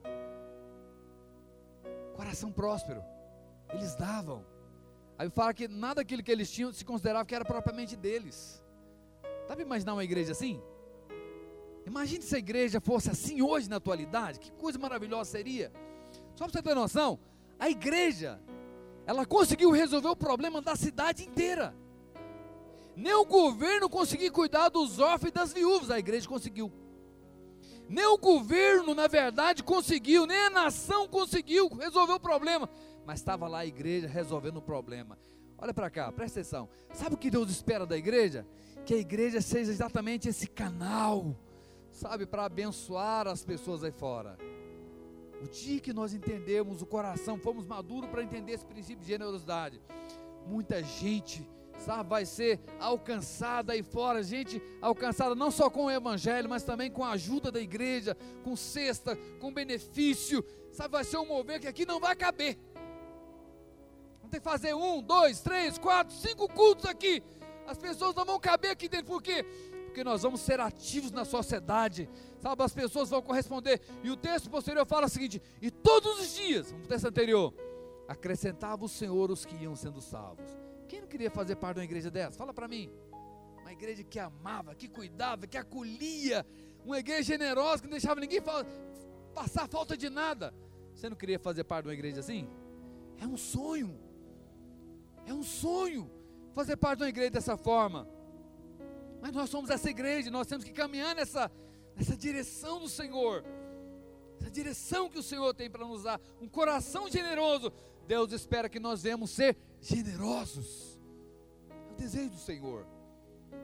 [2.14, 3.02] Coração próspero.
[3.72, 4.44] Eles davam.
[5.18, 8.64] Aí fala que nada daquilo que eles tinham se considerava que era propriamente deles.
[9.46, 10.60] Dá para imaginar uma igreja assim?
[11.86, 15.72] Imagine se a igreja fosse assim hoje na atualidade, que coisa maravilhosa seria.
[16.36, 17.18] Só para você ter noção,
[17.58, 18.40] a igreja,
[19.06, 21.74] ela conseguiu resolver o problema da cidade inteira.
[22.98, 26.72] Nem o governo conseguiu cuidar dos órfãos e das viúvas, a igreja conseguiu.
[27.88, 32.68] Nem o governo, na verdade, conseguiu, nem a nação conseguiu resolver o problema,
[33.06, 35.16] mas estava lá a igreja resolvendo o problema.
[35.56, 36.68] Olha para cá, presta atenção.
[36.92, 38.44] Sabe o que Deus espera da igreja?
[38.84, 41.36] Que a igreja seja exatamente esse canal,
[41.92, 44.36] sabe, para abençoar as pessoas aí fora.
[45.40, 49.80] O dia que nós entendemos o coração, fomos maduros para entender esse princípio de generosidade,
[50.44, 51.48] muita gente
[51.78, 56.90] sabe, vai ser alcançada aí fora, gente alcançada não só com o evangelho, mas também
[56.90, 61.68] com a ajuda da igreja, com cesta, com benefício, sabe, vai ser um mover que
[61.68, 62.58] aqui não vai caber.
[64.18, 67.22] Vamos ter que fazer um, dois, três, quatro, cinco cultos aqui.
[67.66, 69.44] As pessoas não vão caber aqui dentro, por quê?
[69.86, 72.08] Porque nós vamos ser ativos na sociedade,
[72.40, 72.62] sabe?
[72.62, 73.80] As pessoas vão corresponder.
[74.02, 77.54] E o texto posterior fala o seguinte: e todos os dias, vamos texto anterior,
[78.06, 80.67] acrescentava o Senhor os que iam sendo salvos.
[80.88, 82.38] Quem não queria fazer parte de uma igreja dessa?
[82.38, 82.90] Fala para mim.
[83.60, 86.46] Uma igreja que amava, que cuidava, que acolhia,
[86.84, 88.42] uma igreja generosa que não deixava ninguém
[89.34, 90.54] passar falta de nada.
[90.94, 92.48] Você não queria fazer parte de uma igreja assim?
[93.20, 93.98] É um sonho.
[95.26, 96.10] É um sonho
[96.54, 98.08] fazer parte de uma igreja dessa forma.
[99.20, 101.50] Mas nós somos essa igreja, nós temos que caminhar nessa,
[101.94, 103.44] nessa direção do Senhor.
[104.40, 107.72] Essa direção que o Senhor tem para nos dar, um coração generoso.
[108.08, 110.98] Deus espera que nós venhamos ser generosos.
[111.68, 112.86] É o desejo do Senhor.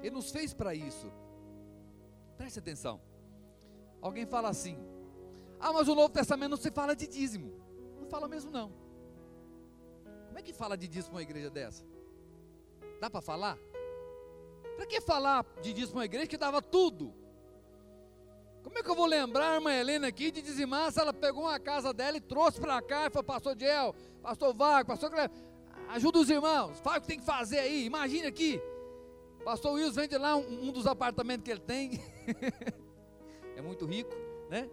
[0.03, 1.11] Ele nos fez para isso.
[2.37, 3.01] Preste atenção.
[4.03, 4.77] Alguém fala assim:
[5.59, 7.55] Ah, mas o Novo Testamento não se fala de dízimo.
[7.99, 8.71] Não fala mesmo não.
[10.27, 11.83] Como é que fala de dízimo uma igreja dessa?
[13.01, 13.57] Dá para falar?
[14.77, 17.15] Para que falar de dízimo uma igreja que dava tudo?
[18.65, 21.43] Como é que eu vou lembrar a irmã Helena aqui de dizimar se ela pegou
[21.43, 25.37] uma casa dela e trouxe para cá e falou, pastor Diel, pastor Vago, pastor Cleber,
[25.91, 28.61] ajuda os irmãos, faz o que tem que fazer aí, imagine aqui.
[29.45, 32.03] Pastor Wilson vende lá um, um dos apartamentos que ele tem,
[33.55, 34.15] é muito rico,
[34.49, 34.71] né?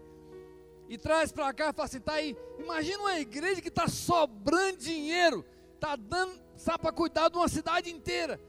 [0.87, 4.77] E traz para cá e fala assim, tá aí, imagina uma igreja que está sobrando
[4.77, 8.39] dinheiro, está dando, sabe, para cuidar de uma cidade inteira.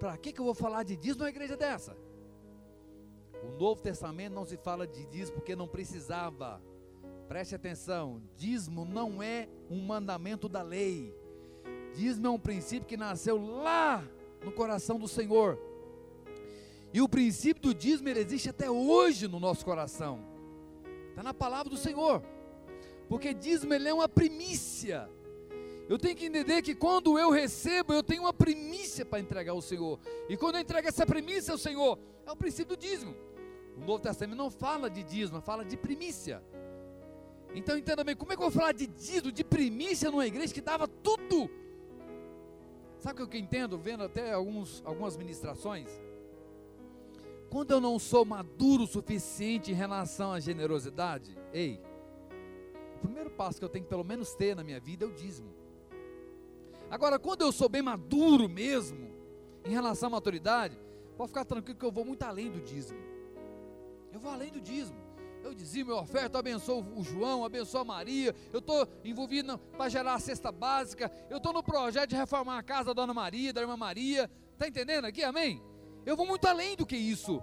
[0.00, 1.96] Para que, que eu vou falar de dízimo numa igreja dessa?
[3.48, 6.62] O Novo Testamento não se fala de dízimo porque não precisava.
[7.26, 11.14] Preste atenção: dízimo não é um mandamento da lei.
[11.94, 14.06] Dízimo é um princípio que nasceu lá
[14.44, 15.58] no coração do Senhor.
[16.92, 20.20] E o princípio do dízimo existe até hoje no nosso coração.
[21.10, 22.22] Está na palavra do Senhor.
[23.08, 25.08] Porque dízimo é uma primícia.
[25.88, 29.62] Eu tenho que entender que quando eu recebo, eu tenho uma primícia para entregar ao
[29.62, 29.98] Senhor.
[30.28, 33.14] E quando eu entrego essa primícia ao Senhor, é o princípio do dízimo.
[33.80, 36.42] O Novo Testamento não fala de dízimo, fala de primícia.
[37.54, 40.52] Então entenda bem, como é que eu vou falar de dízimo, de primícia numa igreja
[40.52, 41.48] que dava tudo?
[42.98, 45.88] Sabe o que eu entendo, vendo até alguns, algumas ministrações?
[47.48, 51.80] Quando eu não sou maduro o suficiente em relação à generosidade, ei,
[52.96, 55.12] o primeiro passo que eu tenho que pelo menos ter na minha vida é o
[55.12, 55.54] dízimo.
[56.90, 59.08] Agora, quando eu sou bem maduro mesmo,
[59.64, 60.78] em relação à maturidade,
[61.16, 63.00] pode ficar tranquilo que eu vou muito além do dízimo.
[64.12, 64.98] Eu vou além do dízimo.
[65.42, 68.34] Eu dizia meu oferta, eu abençoo o João, abençoo a Maria.
[68.52, 71.10] Eu estou envolvido para gerar a cesta básica.
[71.30, 74.30] Eu estou no projeto de reformar a casa da Dona Maria, da Irmã Maria.
[74.52, 75.22] Está entendendo aqui?
[75.22, 75.62] Amém?
[76.04, 77.42] Eu vou muito além do que isso.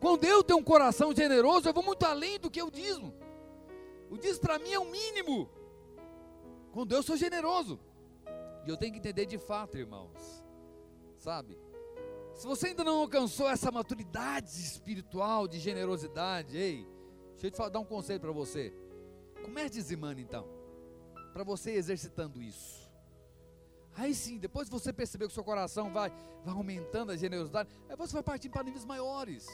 [0.00, 3.12] Quando eu tenho um coração generoso, eu vou muito além do que o dízimo.
[4.10, 5.50] O dízimo para mim é o mínimo.
[6.72, 7.80] Quando eu sou generoso.
[8.64, 10.44] E eu tenho que entender de fato, irmãos.
[11.16, 11.58] Sabe?
[12.36, 16.86] Se você ainda não alcançou essa maturidade espiritual de generosidade, ei,
[17.32, 18.74] deixa eu te dar um conselho para você.
[19.42, 20.46] Comece dizimando então,
[21.32, 22.86] para você exercitando isso.
[23.94, 26.12] Aí sim, depois você perceber que o seu coração vai,
[26.44, 29.48] vai aumentando a generosidade, aí você vai partir para níveis maiores.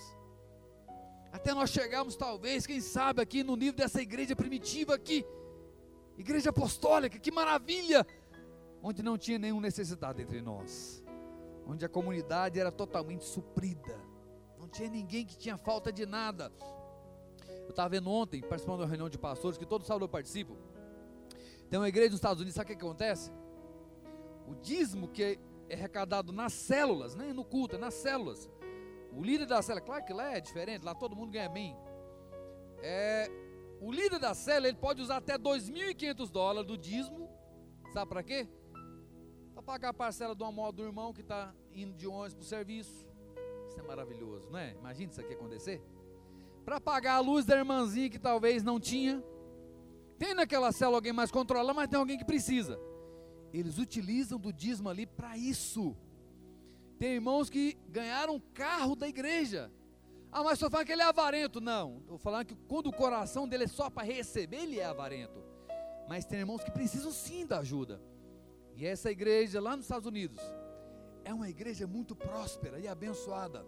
[1.30, 5.24] Até nós chegarmos, talvez, quem sabe, aqui no nível dessa igreja primitiva aqui,
[6.18, 8.04] igreja apostólica, que maravilha!
[8.82, 11.01] Onde não tinha nenhum necessitado entre nós
[11.66, 13.98] onde a comunidade era totalmente suprida,
[14.58, 16.52] não tinha ninguém que tinha falta de nada.
[17.64, 20.56] Eu estava vendo ontem, participando de uma reunião de pastores, que todo sábado eu participo.
[21.68, 23.32] Tem uma igreja nos Estados Unidos, sabe o que, acontece?
[24.46, 25.38] O dízimo que
[25.68, 28.50] é arrecadado nas células, né, no culto, é nas células.
[29.12, 31.76] O líder da célula, claro que lá é diferente, lá todo mundo ganha bem.
[32.82, 33.30] É,
[33.80, 37.28] o líder da célula, ele pode usar até 2.500 dólares do dízimo,
[37.92, 38.48] sabe para quê?
[39.62, 42.46] Para pagar a parcela uma moto do irmão que está indo de ônibus para o
[42.46, 43.06] serviço.
[43.68, 44.72] Isso é maravilhoso, não é?
[44.72, 45.80] Imagina isso aqui acontecer.
[46.64, 49.22] Para pagar a luz da irmãzinha que talvez não tinha.
[50.18, 52.78] Tem naquela célula alguém mais controlado, mas tem alguém que precisa.
[53.52, 55.96] Eles utilizam do dízimo ali para isso.
[56.98, 59.70] Tem irmãos que ganharam carro da igreja.
[60.30, 61.60] Ah, mas só fala que ele é avarento.
[61.60, 65.42] Não, estou falando que quando o coração dele é só para receber, ele é avarento.
[66.08, 68.00] Mas tem irmãos que precisam sim da ajuda.
[68.76, 70.40] E essa igreja lá nos Estados Unidos
[71.24, 73.64] é uma igreja muito próspera e abençoada.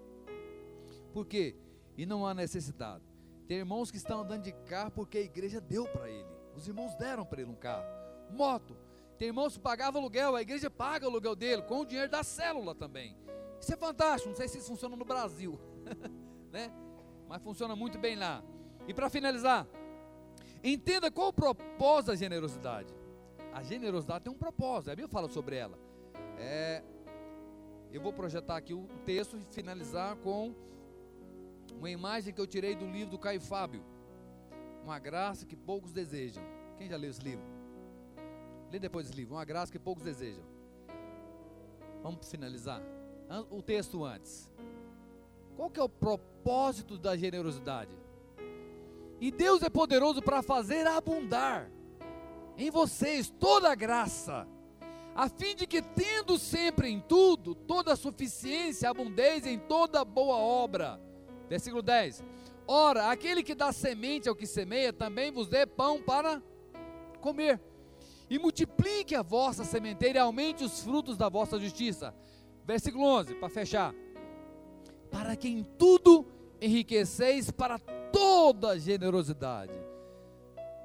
[1.12, 1.56] Por quê?
[1.96, 3.04] E não há necessidade.
[3.46, 6.28] Tem irmãos que estão andando de carro porque a igreja deu para ele.
[6.56, 7.84] Os irmãos deram para ele um carro,
[8.30, 8.76] moto.
[9.18, 12.22] Tem irmãos que pagavam aluguel, a igreja paga o aluguel dele com o dinheiro da
[12.22, 13.16] célula também.
[13.60, 14.30] Isso é fantástico.
[14.30, 15.58] Não sei se isso funciona no Brasil,
[16.50, 16.72] né?
[17.28, 18.42] Mas funciona muito bem lá.
[18.86, 19.66] E para finalizar,
[20.62, 22.92] entenda qual o propósito da generosidade.
[23.54, 25.78] A generosidade tem um propósito, a Bíblia fala sobre ela.
[26.36, 26.82] É,
[27.92, 30.52] eu vou projetar aqui o texto e finalizar com
[31.72, 33.80] uma imagem que eu tirei do livro do Caio Fábio.
[34.82, 36.42] Uma graça que poucos desejam.
[36.76, 37.44] Quem já leu esse livro?
[38.72, 39.36] Lê depois esse livro.
[39.36, 40.44] Uma graça que poucos desejam.
[42.02, 42.82] Vamos finalizar.
[43.50, 44.50] O texto antes.
[45.56, 47.96] Qual que é o propósito da generosidade?
[49.20, 51.70] E Deus é poderoso para fazer abundar
[52.56, 54.46] em vocês toda a graça,
[55.14, 60.36] a fim de que, tendo sempre em tudo, toda a suficiência, abundez em toda boa
[60.36, 61.00] obra.
[61.48, 62.22] Versículo 10.
[62.66, 66.42] Ora, aquele que dá semente ao que semeia, também vos dê pão para
[67.20, 67.60] comer.
[68.28, 72.14] E multiplique a vossa sementeira e aumente os frutos da vossa justiça.
[72.64, 73.94] Versículo 11, para fechar.
[75.10, 76.26] Para que em tudo
[76.60, 79.83] enriqueceis para toda generosidade.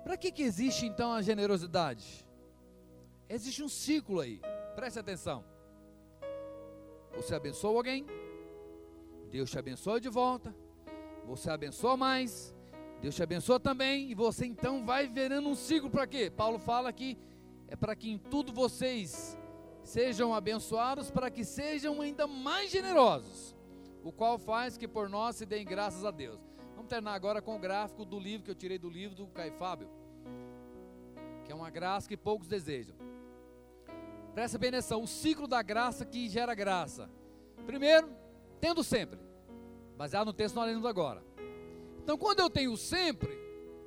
[0.09, 2.27] Para que, que existe então a generosidade?
[3.29, 4.41] Existe um ciclo aí,
[4.73, 5.45] preste atenção.
[7.15, 8.07] Você abençoa alguém,
[9.29, 10.51] Deus te abençoa de volta,
[11.27, 12.55] você abençoa mais,
[12.99, 16.31] Deus te abençoa também, e você então vai virando um ciclo para quê?
[16.35, 17.15] Paulo fala que
[17.67, 19.37] é para que em tudo vocês
[19.83, 23.55] sejam abençoados, para que sejam ainda mais generosos,
[24.03, 26.39] o qual faz que por nós se deem graças a Deus.
[26.73, 29.53] Vamos terminar agora com o gráfico do livro que eu tirei do livro do Caio
[29.53, 29.98] Fábio,
[31.49, 32.95] que é uma graça que poucos desejam.
[34.35, 37.09] Presta bem atenção, o ciclo da graça que gera graça.
[37.65, 38.07] Primeiro,
[38.61, 39.19] tendo sempre
[39.97, 41.23] baseado no texto que nós lemos agora.
[42.03, 43.35] Então, quando eu tenho sempre,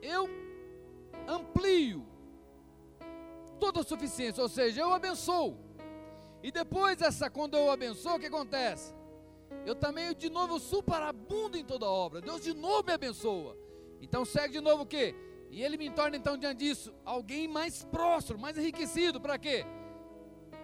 [0.03, 0.29] eu
[1.29, 2.05] amplio
[3.61, 5.57] toda a suficiência, ou seja, eu abençoo.
[6.43, 8.93] E depois essa, quando eu abençoo, o que acontece?
[9.65, 12.21] Eu também de novo superabundo em toda obra.
[12.21, 13.57] Deus de novo me abençoa.
[14.01, 15.15] Então segue de novo o quê?
[15.53, 19.21] E ele me torna então diante disso alguém mais próximo, mais enriquecido.
[19.21, 19.67] Para quê?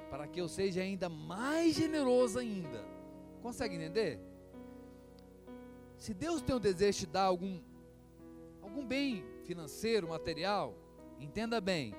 [0.09, 2.83] Para que eu seja ainda mais generoso ainda.
[3.43, 4.19] Consegue entender?
[5.99, 7.61] Se Deus tem o desejo de dar algum,
[8.63, 10.75] algum bem financeiro, material,
[11.21, 11.95] entenda bem.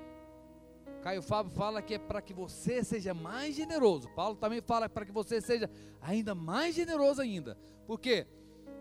[1.04, 4.10] Caio Fábio fala que é para que você seja mais generoso.
[4.16, 5.70] Paulo também fala para que você seja
[6.02, 7.56] ainda mais generoso ainda.
[7.86, 8.26] Por quê?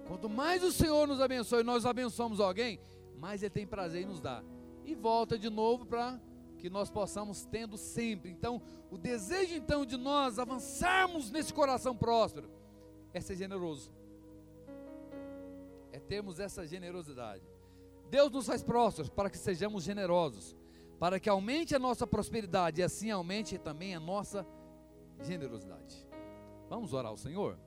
[0.06, 2.80] Quanto mais o Senhor nos abençoe, nós abençoamos alguém,
[3.18, 4.42] mais Ele tem prazer em nos dar.
[4.84, 6.20] E volta de novo para
[6.58, 8.30] que nós possamos tendo sempre.
[8.30, 12.50] Então, o desejo então de nós avançarmos nesse coração próspero
[13.12, 13.92] é ser generoso
[15.92, 17.42] é termos essa generosidade.
[18.08, 20.56] Deus nos faz prósperos para que sejamos generosos,
[20.98, 24.46] para que aumente a nossa prosperidade e assim aumente também a nossa
[25.20, 26.06] generosidade.
[26.68, 27.58] Vamos orar ao Senhor?